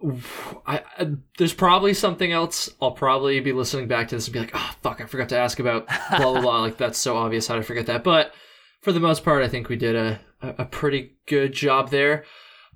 [0.67, 1.07] I, I
[1.38, 2.69] there's probably something else.
[2.82, 5.38] I'll probably be listening back to this and be like, oh fuck, I forgot to
[5.38, 6.61] ask about blah blah blah.
[6.65, 7.47] Like that's so obvious.
[7.47, 8.03] How did I forget that?
[8.03, 8.34] But
[8.82, 12.26] for the most part, I think we did a a a pretty good job there.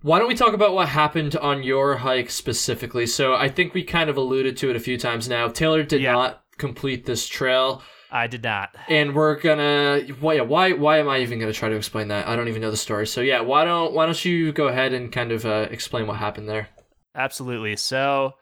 [0.01, 3.05] Why don't we talk about what happened on your hike specifically?
[3.05, 5.49] So I think we kind of alluded to it a few times now.
[5.49, 6.13] Taylor did Yeah.
[6.13, 7.81] not complete this trail,
[8.11, 8.75] I did not.
[8.87, 10.01] and we're gonna.
[10.19, 10.35] Why?
[10.35, 10.71] yeah, Why?
[10.73, 12.27] Why am I even gonna try to explain that?
[12.27, 13.05] I don't even know the story.
[13.07, 16.17] So yeah, why don't Why don't you go ahead and kind of uh, explain what
[16.17, 16.69] happened there?
[17.15, 17.75] Absolutely.
[17.75, 18.33] So,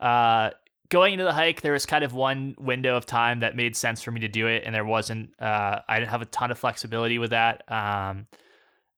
[0.00, 0.50] uh,
[0.90, 4.02] going into the hike, there was kind of one window of time that made sense
[4.02, 5.30] for me to do it, and there wasn't.
[5.40, 7.64] Uh, I didn't have a ton of flexibility with that.
[7.70, 8.26] Um,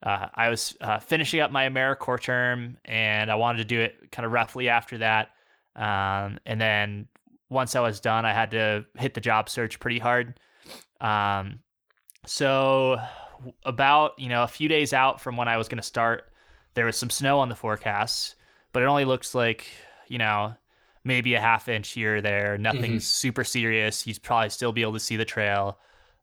[0.03, 4.12] uh, I was uh, finishing up my AmeriCorps term, and I wanted to do it
[4.12, 5.31] kind of roughly after that.
[5.77, 7.09] Um, and then
[7.51, 10.39] once I was done, I had to hit the job search pretty hard.
[11.01, 11.61] Um,
[12.27, 12.99] so
[13.65, 16.31] about you know a few days out from when I was going to start,
[16.75, 18.37] there was some snow on the forecast,
[18.73, 19.67] but it only looks like
[20.09, 20.55] you know
[21.05, 22.57] maybe a half inch here or there.
[22.57, 24.07] Nothing super serious.
[24.07, 25.79] You'd probably still be able to see the trail.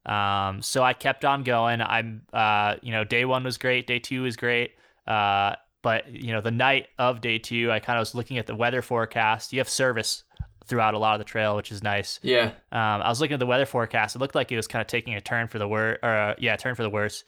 [0.05, 1.81] Um, so I kept on going.
[1.81, 4.71] I'm uh, you know day one was great, day two was great.
[5.07, 8.47] Uh, but you know the night of day two, I kind of was looking at
[8.47, 9.53] the weather forecast.
[9.53, 10.23] You have service
[10.65, 12.19] throughout a lot of the trail, which is nice.
[12.21, 12.51] Yeah.
[12.71, 14.15] Um, I was looking at the weather forecast.
[14.15, 16.35] It looked like it was kind of taking a turn for the worse, or uh,
[16.37, 17.23] yeah, turn for the worse.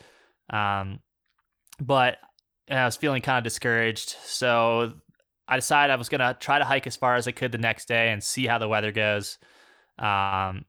[0.49, 0.99] Um,
[1.79, 2.17] but
[2.69, 4.93] I was feeling kind of discouraged, so
[5.47, 7.87] I decided I was gonna try to hike as far as I could the next
[7.87, 9.37] day and see how the weather goes.
[9.97, 10.65] Um,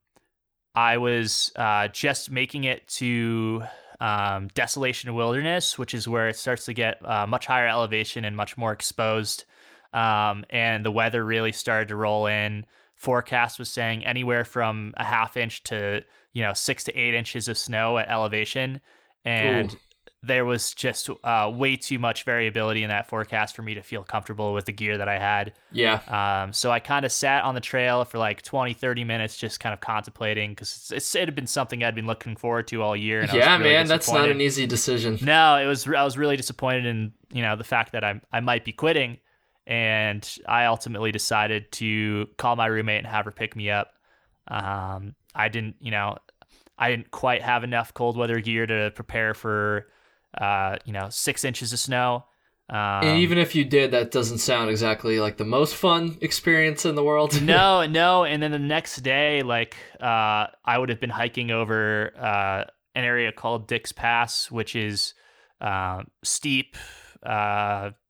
[0.75, 3.63] I was uh, just making it to
[3.99, 8.35] um, Desolation Wilderness, which is where it starts to get uh, much higher elevation and
[8.35, 9.45] much more exposed.
[9.95, 12.65] Um, and the weather really started to roll in.
[12.95, 17.47] Forecast was saying anywhere from a half inch to you know six to eight inches
[17.47, 18.81] of snow at elevation,
[19.23, 19.77] and Ooh.
[20.21, 24.03] there was just uh, way too much variability in that forecast for me to feel
[24.03, 25.53] comfortable with the gear that I had.
[25.71, 26.01] Yeah.
[26.43, 29.59] Um, so I kind of sat on the trail for like 20, 30 minutes, just
[29.61, 32.81] kind of contemplating because it's, it's, it had been something I'd been looking forward to
[32.81, 33.21] all year.
[33.21, 35.19] And Yeah, really man, that's not an easy decision.
[35.21, 35.87] No, it was.
[35.87, 39.19] I was really disappointed in you know the fact that I I might be quitting,
[39.67, 43.93] and I ultimately decided to call my roommate and have her pick me up.
[44.47, 46.17] Um, I didn't, you know,
[46.77, 49.87] I didn't quite have enough cold weather gear to prepare for,
[50.39, 52.25] uh, you know, six inches of snow.
[52.67, 56.85] Um, and even if you did, that doesn't sound exactly like the most fun experience
[56.85, 57.39] in the world.
[57.43, 58.23] no, no.
[58.23, 63.03] And then the next day, like uh, I would have been hiking over uh, an
[63.03, 65.13] area called Dick's Pass, which is
[65.61, 66.75] uh, steep.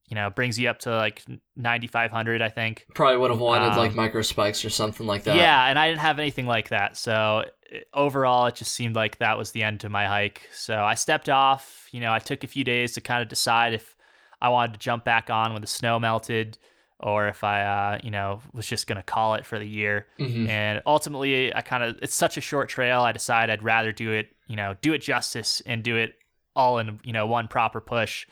[0.07, 1.23] You know, brings you up to like
[1.55, 2.85] 9,500, I think.
[2.93, 5.35] Probably would have wanted Um, like micro spikes or something like that.
[5.35, 6.95] Yeah, and I didn't have anything like that.
[6.95, 7.45] So
[7.93, 10.47] overall, it just seemed like that was the end to my hike.
[10.53, 11.87] So I stepped off.
[11.91, 13.95] You know, I took a few days to kind of decide if
[14.41, 16.57] I wanted to jump back on when the snow melted
[16.99, 20.07] or if I, uh, you know, was just going to call it for the year.
[20.19, 20.47] Mhm.
[20.47, 23.01] And ultimately, I kind of, it's such a short trail.
[23.01, 26.13] I decided I'd rather do it, you know, do it justice and do it
[26.55, 28.25] all in, you know, one proper push.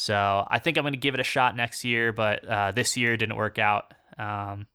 [0.00, 2.96] So I think I'm going to give it a shot next year, but uh, this
[2.96, 3.92] year didn't work out.
[4.18, 4.66] Um,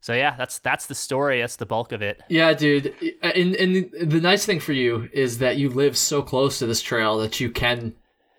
[0.00, 1.40] so yeah, that's that's the story.
[1.40, 2.22] That's the bulk of it.
[2.30, 2.94] Yeah, dude.
[3.22, 6.80] And and the nice thing for you is that you live so close to this
[6.80, 7.94] trail that you can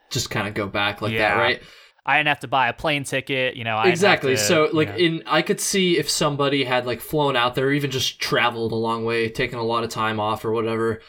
[0.09, 1.61] just kind of go back like that, right?
[2.07, 3.77] I didn't have to buy a plane ticket, you know.
[3.77, 4.35] I exactly.
[4.35, 7.53] to, so you like know- in I could see if somebody had like flown out
[7.53, 10.51] there, or even just traveled a long way, taken a lot of time off or
[10.51, 11.01] whatever.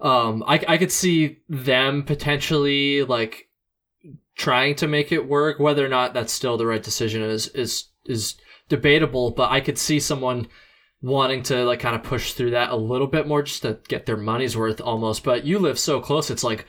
[0.00, 3.47] Um, I I could see them potentially like
[4.38, 5.58] trying to make it work.
[5.58, 8.36] Whether or not that's still the right decision is is is
[8.70, 9.30] debatable.
[9.32, 10.48] But I could see someone
[11.02, 14.06] wanting to like kind of push through that a little bit more just to get
[14.06, 15.22] their money's worth almost.
[15.22, 16.64] But you live so close, it's like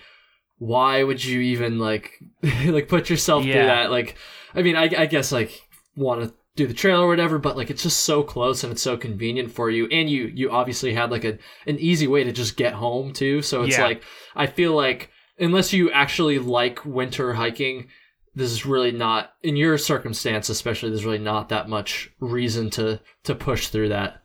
[0.58, 2.12] why would you even like
[2.66, 4.18] like put yourself through that like
[4.54, 5.62] i mean i, I guess like
[5.96, 8.82] want to do the trail or whatever but like it's just so close and it's
[8.82, 12.34] so convenient for you and you you obviously had like a an easy way to
[12.34, 13.86] just get home too so it's Yeah.
[13.86, 14.04] like
[14.36, 15.10] i feel like
[15.40, 17.88] unless you actually like winter hiking
[18.36, 23.00] this is really not in your circumstance especially there's really not that much reason to
[23.24, 24.22] to push through that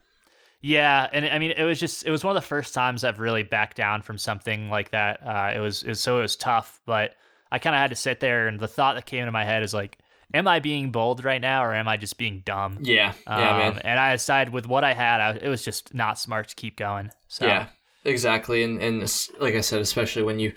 [0.62, 3.20] Yeah, and I mean, it was just it was one of the first times I've
[3.20, 5.20] really backed down from something like that.
[5.22, 7.14] Uh, it was it was so it was tough, but
[7.52, 9.62] I kind of had to sit there, and the thought that came into my head
[9.62, 9.98] is like,
[10.32, 12.78] am I being bold right now, or am I just being dumb?
[12.82, 15.92] yeah yeah Um, man And I decided with what I had, I, it was just
[15.94, 17.10] not smart to keep going.
[17.28, 17.66] So Yeah,
[18.04, 18.62] exactly.
[18.62, 19.00] And and
[19.40, 20.52] like I said, especially when you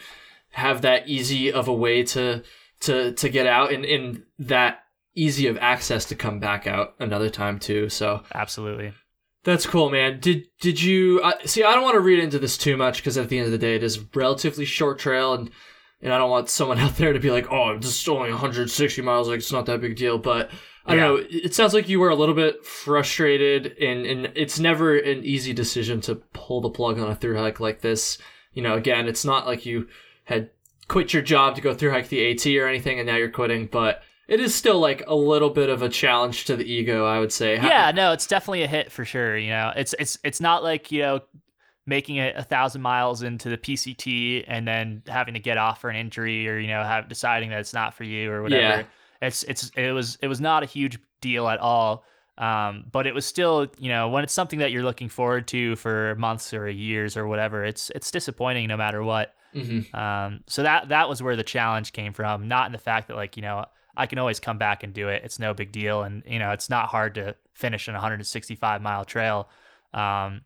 [0.52, 2.44] have that easy of a way to
[2.82, 4.84] to to get out and and that
[5.16, 7.90] easy of access to come back out another time too.
[7.90, 8.94] So absolutely.
[9.44, 10.20] that's cool, man.
[10.20, 11.64] Did did you uh, see?
[11.64, 13.58] I don't want to read into this too much because at the end of the
[13.58, 15.52] day, it is a relatively short trail and.
[16.00, 19.02] And I don't want someone out there to be like, "Oh, this is only 160
[19.02, 19.28] miles.
[19.28, 20.52] Like, it's not that big deal." But
[20.86, 21.16] I don't know.
[21.16, 25.24] It it sounds like you were a little bit frustrated, and and it's never an
[25.24, 28.20] easy decision to pull the plug on a through hike like this.
[28.54, 29.88] You know, again, it's not like you
[30.28, 30.50] had
[30.88, 33.66] quit your job to go through hike the AT or anything, and now you're quitting.
[33.68, 37.20] But it is still like a little bit of a challenge to the ego, I
[37.20, 37.56] would say.
[37.58, 39.38] How- Yeah, no, it's definitely a hit for sure.
[39.38, 41.20] You know, it's it's it's not like you know
[41.86, 45.90] making it a thousand miles into the PCT and then having to get off for
[45.90, 48.62] an injury or you know have deciding that it's not for you or whatever.
[48.62, 48.84] Yeah.
[49.22, 52.04] It's it's it was it was not a huge deal at all.
[52.38, 55.76] Um, but it was still, you know, when it's something that you're looking forward to
[55.78, 59.34] for months or years or whatever, it's it's disappointing no matter what.
[59.56, 59.94] Mhm.
[59.96, 63.16] Um, so that that was where the challenge came from, not in the fact that
[63.16, 65.24] like you know I can always come back and do it.
[65.24, 69.06] It's no big deal, and you know it's not hard to finish an 165 mile
[69.06, 69.50] trail.
[69.94, 70.42] Um,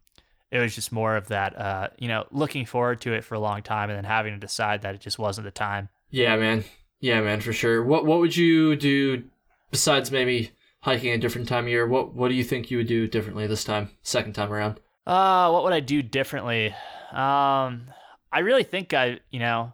[0.52, 3.40] it was just more of that, uh, you know, looking forward to it for a
[3.40, 5.90] long time, and then having to decide that it just wasn't the time.
[6.10, 6.66] Yeah, man.
[7.00, 7.84] Yeah, man, for sure.
[7.84, 9.24] What what would you do
[9.72, 11.88] besides maybe hiking a different time of year?
[11.88, 14.80] What what do you think you would do differently this time, second time around?
[15.08, 16.76] Uh, what would I do differently?
[17.12, 17.88] Um,
[18.32, 19.74] I really think I, you know,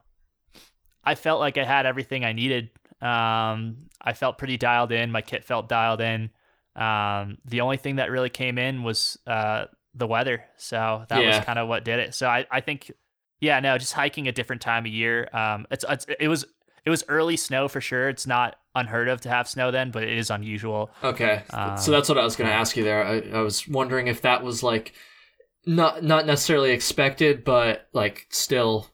[1.03, 2.69] I felt like I had everything I needed.
[3.01, 5.11] Um, I felt pretty dialed in.
[5.11, 6.29] My kit felt dialed in.
[6.75, 10.43] Um, the only thing that really came in was uh the weather.
[10.57, 11.37] So that Yeah.
[11.37, 12.13] was kind of what did it.
[12.13, 12.91] So I, I think,
[13.41, 15.27] yeah, no, just hiking a different time of year.
[15.33, 16.45] Um, it's, it's it was
[16.85, 18.07] it was early snow for sure.
[18.09, 20.91] It's not unheard of to have snow then, but it is unusual.
[21.03, 23.03] Okay, Um, so that's what I was going to ask you there.
[23.03, 24.93] I, I was wondering if that was like
[25.68, 28.88] not not necessarily expected, but like still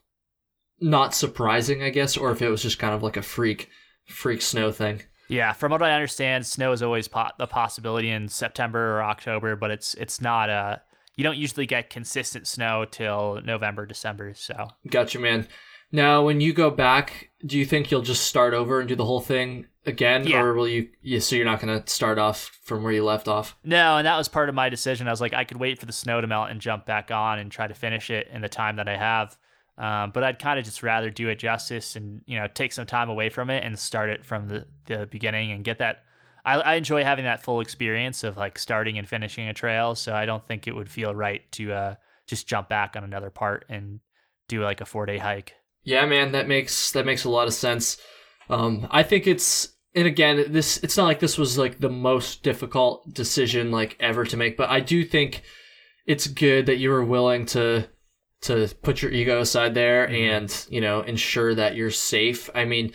[0.80, 3.70] not surprising, I guess, or if it was just kind of like a freak
[4.06, 5.04] freak snow thing.
[5.30, 9.56] Yeah, from what I understand, snow is always po- a possibility in September or October,
[9.56, 10.78] but it's it's not uh
[11.16, 14.34] you don't usually get consistent snow till November, December.
[14.34, 15.48] So Gotcha, man.
[15.92, 19.06] Now, when you go back, do you think you'll just start over and do the
[19.06, 20.42] whole thing again, Yeah.
[20.42, 20.90] or will you?
[21.02, 23.56] you so you're not going to start off from where you left off.
[23.64, 25.08] no, and that was part of my decision.
[25.08, 27.40] I was like, I could wait for the snow to melt and jump back on
[27.40, 29.38] and try to finish it in the time that I have.
[29.78, 32.86] Um, but I'd kind of just rather do it justice and you know take some
[32.86, 36.04] time away from it and start it from the, the beginning and get that.
[36.46, 40.14] I, I enjoy having that full experience of like starting and finishing a trail, so
[40.14, 41.96] I don't think it would feel right to uh,
[42.28, 44.00] just jump back on another part and
[44.48, 45.54] do like a four day hike.
[45.84, 47.98] Yeah, man, that makes that makes a lot of sense.
[48.50, 52.42] Um, I think it's and again, this it's not like this was like the most
[52.44, 55.44] difficult decision like ever to make, but I do think
[56.08, 57.88] it's good that you were willing to
[58.42, 60.14] to put your ego aside there Mhm.
[60.30, 62.50] and you know ensure that you're safe.
[62.56, 62.92] I mean,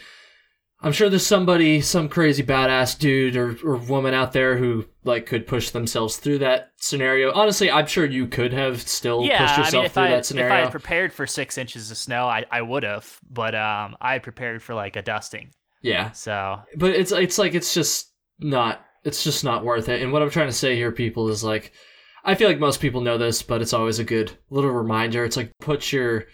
[0.80, 5.26] I'm sure there's somebody, some crazy badass dude or, or woman out there who like
[5.26, 7.32] could push themselves through that scenario.
[7.32, 10.26] Honestly, I'm sure you could have still yeah, pushed I yourself mean, through I that
[10.26, 10.48] scenario.
[10.48, 13.96] if I had prepared for six inches of snow, I, I would have, but um,
[14.00, 15.50] I had prepared for like a dusting.
[15.82, 20.00] yeah, So but it's it's like it's just not it's just not worth it.
[20.02, 21.72] And what I'm trying to say here, people, is like
[22.24, 25.24] I feel like most people know this, but it's always a good little reminder.
[25.24, 26.26] It's like put your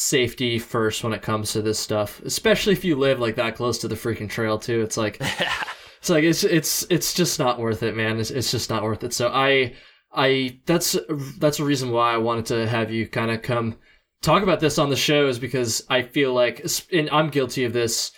[0.00, 3.76] safety first when it comes to this stuff, especially if you live like that close
[3.76, 4.80] to the freaking trail too.
[4.80, 5.20] It's like
[6.00, 8.18] it's like it's it's it's just not worth it, man.
[8.18, 9.12] It's it's just not worth it.
[9.12, 9.74] So I
[10.14, 10.96] I that's
[11.38, 13.76] that's a reason why I wanted to have you kind of come
[14.22, 17.74] talk about this on the show is because I feel like and I'm guilty of
[17.74, 18.12] this.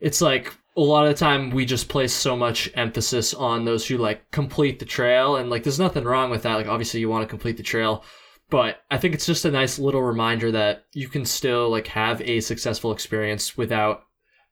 [0.00, 3.86] It's like a lot of the time we just place so much emphasis on those
[3.86, 6.56] who like complete the trail and like there's nothing wrong with that.
[6.56, 8.02] Like obviously you want to complete the trail,
[8.50, 12.20] but I think it's just a nice little reminder that you can still like have
[12.22, 14.02] a successful experience without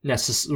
[0.05, 0.49] necess-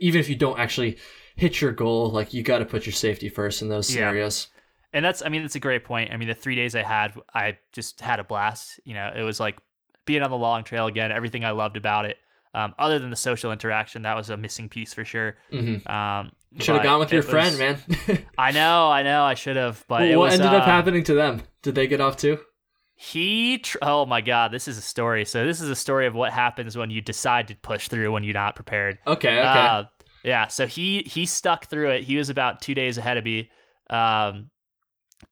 [0.00, 0.98] even if you don't actually
[1.36, 4.00] hit your goal, like you got to put your safety first in those Yeah.
[4.00, 4.48] scenarios.
[4.94, 6.12] and that's I mean that's a great point.
[6.12, 8.78] I mean the three days I had, I just had a blast.
[8.84, 9.56] You know, it was like
[10.04, 11.10] being on the long trail again.
[11.10, 12.18] Everything I loved about it,
[12.54, 15.36] um, other than the social interaction, that was a missing piece for sure.
[15.50, 17.58] hmm Um, Should have gone with your it friend, was-
[18.08, 18.26] man.
[18.38, 21.02] I know, I know, I should have, but Well, what was, ended up uh, happening
[21.04, 21.40] to them?
[21.62, 22.38] Did they get off too?
[23.04, 25.24] He, tr- oh my god, this is a story.
[25.24, 28.22] So this is a story of what happens when you decide to push through when
[28.22, 29.00] you're not prepared.
[29.08, 29.42] Okay, okay.
[29.42, 29.84] Uh,
[30.22, 32.04] yeah, so he he stuck through it.
[32.04, 33.50] He was about two days ahead of me,
[33.90, 34.50] um,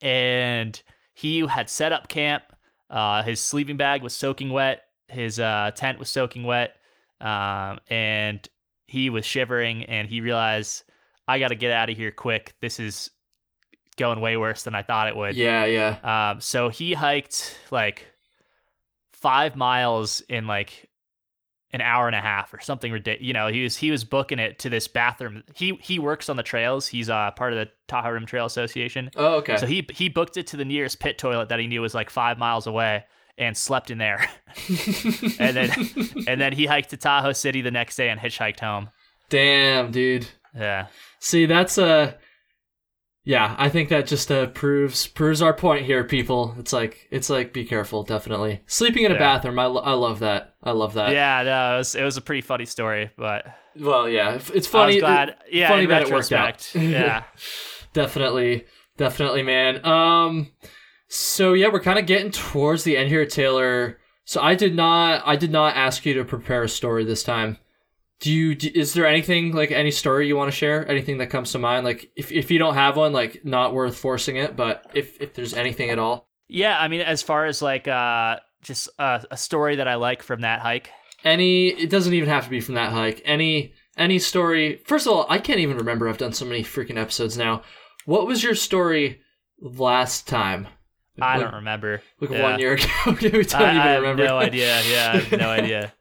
[0.03, 0.83] and
[1.14, 2.43] he had set up camp.
[2.91, 4.83] Uh, his sleeping bag was soaking wet.
[5.07, 6.75] His uh, tent was soaking wet,
[7.21, 8.47] um, and
[8.89, 9.85] he was shivering.
[9.85, 10.83] And he realized,
[11.29, 12.53] I got to get out of here quick.
[12.61, 13.12] This is
[14.01, 15.36] going way worse than I thought it would.
[15.36, 16.30] yeah, yeah.
[16.32, 18.07] Um, so he hiked like
[19.12, 20.88] five miles in like
[21.72, 23.24] an hour and a half or something ridiculous.
[23.24, 25.44] You know, he was he was booking it to this bathroom.
[25.55, 26.88] He he works on the trails.
[26.88, 29.11] He's uh part of the Tahoe Rim Trail Association.
[29.14, 29.57] Oh, okay.
[29.57, 32.11] So he he booked it to the nearest pit toilet that he knew was like
[32.11, 33.05] five miles away
[33.38, 34.28] and slept in there.
[35.38, 35.70] and then
[36.26, 38.90] and then he hiked to Tahoe City the next day and hitchhiked home.
[39.28, 40.26] Damn, dude.
[40.57, 40.88] Yeah.
[41.20, 42.14] See, that's uh
[43.25, 46.55] yeah, I think that just uh, proves proves our point here, people.
[46.59, 48.62] It's like it's like be careful, definitely.
[48.66, 49.21] Sleeping in a Yeah.
[49.21, 50.55] bathroom, I, lo- I love that.
[50.62, 51.12] I love that.
[51.12, 53.47] yeah, no, it was it was a pretty funny story, but
[53.79, 54.95] Well, yeah, it's I funny.
[54.97, 55.37] was glad.
[55.51, 56.75] Yeah, funny that it worked out.
[56.75, 57.25] yeah.
[57.93, 58.64] definitely,
[58.97, 59.85] definitely, man.
[59.85, 60.49] Um,
[61.09, 63.99] so yeah, we're kind of getting towards the end here, Taylor.
[64.25, 67.59] So I did not, I did not ask you to prepare a story this time.
[68.21, 68.55] Do you?
[68.55, 70.87] d is there anything like any story you want to share?
[70.89, 71.85] Anything that comes to mind?
[71.85, 74.57] Like if if you don't have one, like not worth forcing it.
[74.57, 78.37] But if if there's anything at all, Yeah, I mean, as far as like uh,
[78.62, 80.91] just a, a story that I like from that hike.
[81.25, 83.23] any, it doesn't even have to be from that hike.
[83.25, 84.83] Any any story.
[84.87, 86.09] First of all, I can't even remember.
[86.09, 87.62] I've done so many freaking episodes now.
[88.05, 89.21] What was your story
[89.61, 90.68] last time?
[91.23, 92.03] I don't remember.
[92.21, 92.43] like Yeah.
[92.43, 92.87] one year ago.
[93.07, 94.25] I, even I have remember.
[94.25, 94.81] no idea.
[94.91, 95.93] Yeah, I have no idea.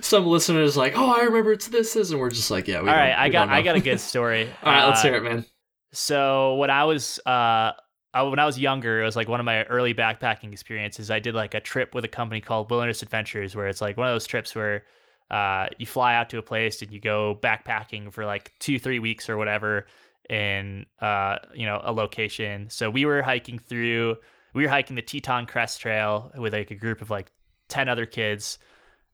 [0.00, 2.80] Some listeners like, oh, I remember it's this, is, and we're just like, yeah.
[2.82, 3.48] We All right, I got.
[3.48, 4.48] I got a good story.
[4.62, 5.44] All right, let's Uh, hear it, man.
[5.92, 7.72] So when I was uh
[8.14, 11.10] I- when I was younger, it was like one of my early backpacking experiences.
[11.10, 14.08] I did like a trip with a company called Wilderness Adventures, where it's like one
[14.08, 14.84] of those trips where
[15.30, 18.98] uh, you fly out to a place and you go backpacking for like two, three
[18.98, 19.86] weeks or whatever
[20.30, 22.68] in uh, you know a location.
[22.70, 24.16] So we were hiking through,
[24.54, 27.30] we were hiking the Teton Crest Trail with like a group of like
[27.68, 28.58] ten other kids,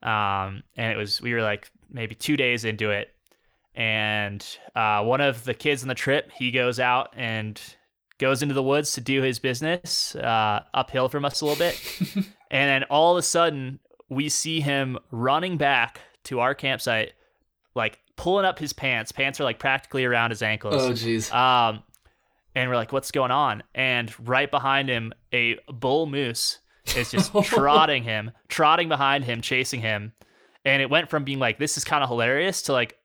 [0.03, 3.13] um, and it was we were like maybe two days into it,
[3.75, 7.59] and uh, one of the kids on the trip he goes out and
[8.17, 11.77] goes into the woods to do his business uh, uphill from us a little bit
[12.15, 13.77] and then all of a sudden
[14.07, 17.11] we see him running back to our campsite
[17.75, 21.29] like pulling up his pants pants are like practically around his ankles Oh, jeez.
[21.33, 21.83] um,
[22.57, 23.63] and we're like, what's going on?
[23.73, 26.59] And right behind him, a bull moose
[26.95, 30.13] is just trotting him, trotting behind him, chasing him.
[30.63, 32.97] And it went from being like, this is kind of hilarious to like,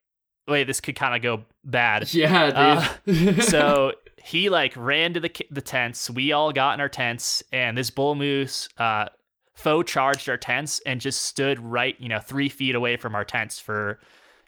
[0.49, 2.13] wait, this could kind of go bad.
[2.15, 3.43] yeah, dude.
[3.45, 6.09] so he like ran to the the tents.
[6.11, 9.07] We all got in our tents, and this bull moose uh,
[9.55, 13.25] faux charged our tents and just stood right, you know, three feet away from our
[13.25, 13.99] tents for,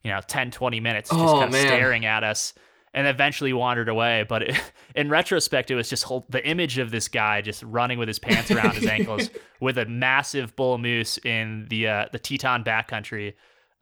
[0.02, 2.54] you know, 10, 20 minutes, just Oh, kind of staring at us.
[2.94, 4.26] And eventually wandered away.
[4.28, 4.60] But it,
[4.94, 8.18] in retrospect, it was just whole, the image of this guy just running with his
[8.18, 9.30] pants around his ankles
[9.60, 13.32] with a massive bull moose in the uh, the Teton backcountry.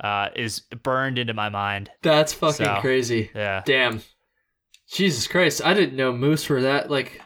[0.02, 1.90] uh, is burned into my mind.
[2.02, 3.30] That's fucking So, crazy.
[3.34, 3.62] Yeah.
[3.66, 4.00] Damn.
[4.92, 5.60] Jesus Christ.
[5.64, 7.20] I didn't know moose were that like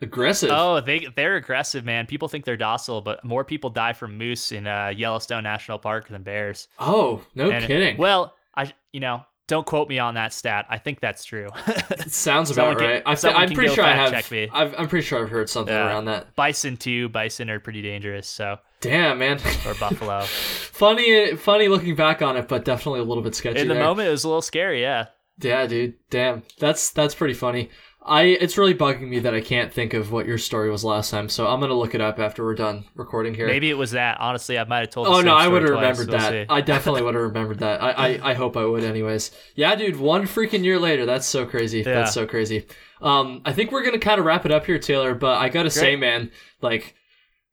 [0.00, 0.50] aggressive.
[0.52, 2.06] Oh, they they're aggressive, man.
[2.06, 6.08] People think they're docile, but more people die from moose in uh, Yellowstone National Park
[6.08, 6.68] than bears.
[6.78, 7.96] Oh, no And- kidding.
[7.96, 10.64] Well, I you know don't quote me on that stat.
[10.70, 11.50] I think that's true.
[11.90, 13.02] it sounds about can- right.
[13.04, 14.10] I am pretty sure I have.
[14.10, 14.48] check me.
[14.50, 15.88] I've, I'm pretty sure I've heard something Yeah.
[15.88, 16.34] around that.
[16.36, 17.10] Bison too.
[17.10, 18.26] Bison are pretty dangerous.
[18.26, 19.40] So Damn, man.
[19.66, 20.22] or buffalo.
[20.72, 23.60] funny, funny looking back on it, but definitely a little bit sketchy.
[23.60, 23.82] in the there.
[23.82, 24.80] moment, it was a little scary.
[24.80, 25.08] Yeah.
[25.38, 25.96] Yeah, dude.
[26.08, 26.44] Damn.
[26.58, 27.68] That's that's pretty funny.
[28.04, 31.10] I it's really bugging me that I can't think of what your story was last
[31.10, 33.46] time, so I'm gonna look it up after we're done recording here.
[33.46, 34.18] Maybe it was that.
[34.20, 35.06] Honestly, I might have told.
[35.06, 36.30] the Oh no, I would have remembered We'll that.
[36.30, 36.46] see.
[36.48, 37.80] I definitely would have remembered that.
[37.82, 39.30] I, I I hope I would anyways.
[39.54, 41.06] Yeah, dude, one freaking year later.
[41.06, 41.78] That's so crazy.
[41.78, 41.94] Yeah.
[41.94, 42.66] That's so crazy.
[43.00, 45.94] Um I think we're gonna kinda wrap it up here, Taylor, but I gotta say,
[45.96, 46.30] man,
[46.60, 46.94] like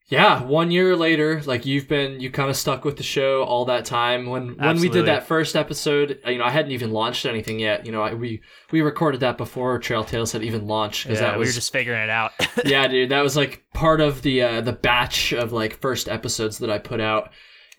[0.09, 3.65] yeah, one year later, like you've been you kind of stuck with the show all
[3.65, 4.25] that time.
[4.25, 7.59] When when we did that first episode, uh, you know, I hadn't even launched anything
[7.59, 7.85] yet.
[7.85, 8.41] You know, I, we
[8.71, 11.53] we recorded that before Trail Tales had even launched because yeah, that we was were
[11.59, 12.31] just figuring it out.
[12.65, 16.57] yeah, dude, that was like part of the uh, the batch of like first episodes
[16.57, 17.29] that I put out.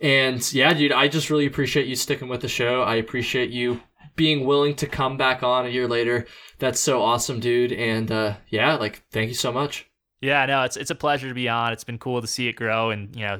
[0.01, 2.83] And yeah, dude, I just really appreciate you sticking with the show.
[2.83, 3.81] I appreciate you
[4.15, 6.27] being willing to come back on a year later.
[6.61, 7.73] That's so awesome, dude.
[7.73, 9.90] And uh, yeah, like thank you so much.
[10.21, 11.73] Yeah, no, it's it's a pleasure to be on.
[11.73, 13.39] It's been cool to see it grow, and you know,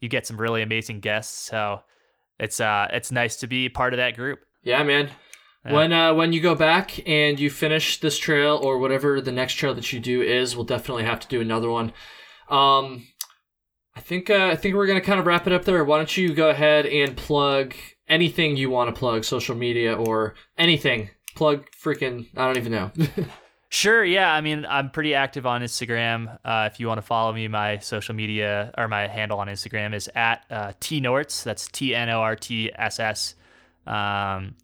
[0.00, 1.36] you get some really amazing guests.
[1.36, 1.80] So
[2.38, 4.40] it's uh, it's nice to be part of that group.
[4.62, 5.10] Yeah, man.
[5.64, 5.72] Yeah.
[5.72, 9.54] When uh, when you go back and you finish this trail or whatever the next
[9.54, 11.92] trail that you do is, we'll definitely have to do another one.
[12.48, 13.06] Um,
[13.94, 15.84] I think uh, I think we're gonna kind of wrap it up there.
[15.84, 17.74] Why don't you go ahead and plug
[18.08, 21.10] anything you want to plug, social media or anything.
[21.36, 22.90] Plug freaking I don't even know.
[23.72, 24.30] Sure, yeah.
[24.30, 26.38] I mean, I'm pretty active on Instagram.
[26.44, 29.94] Uh, if you want to follow me, my social media or my handle on Instagram
[29.94, 31.42] is at uh, tnorts.
[31.42, 33.34] That's T N O R T S S.
[33.86, 34.54] Um,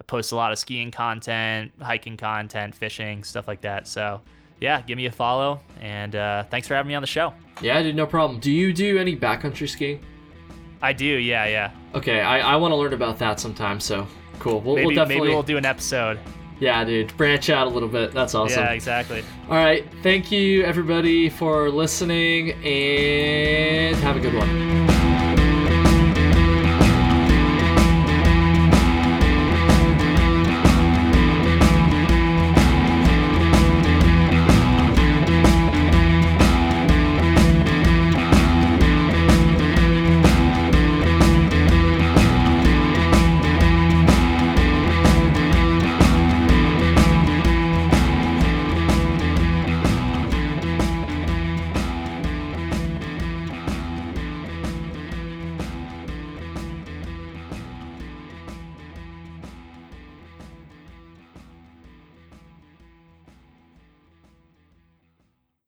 [0.00, 3.86] I post a lot of skiing content, hiking content, fishing, stuff like that.
[3.86, 4.20] So,
[4.60, 5.60] yeah, give me a follow.
[5.80, 7.32] And uh, thanks for having me on the show.
[7.62, 8.40] yeah, dude, no problem.
[8.40, 10.00] Do you do any backcountry skiing?
[10.82, 11.70] I do, yeah, yeah.
[11.94, 13.78] Okay, I, I want to learn about that sometime.
[13.78, 14.08] So
[14.40, 14.60] cool.
[14.60, 16.18] We'll, Maybe we'll definitely maybe we'll do an episode.
[16.60, 18.12] Yeah, dude, branch out a little bit.
[18.12, 18.62] That's awesome.
[18.64, 19.22] Yeah, exactly.
[19.48, 19.84] All right.
[20.02, 24.95] Thank you, everybody, for listening, and have a good one.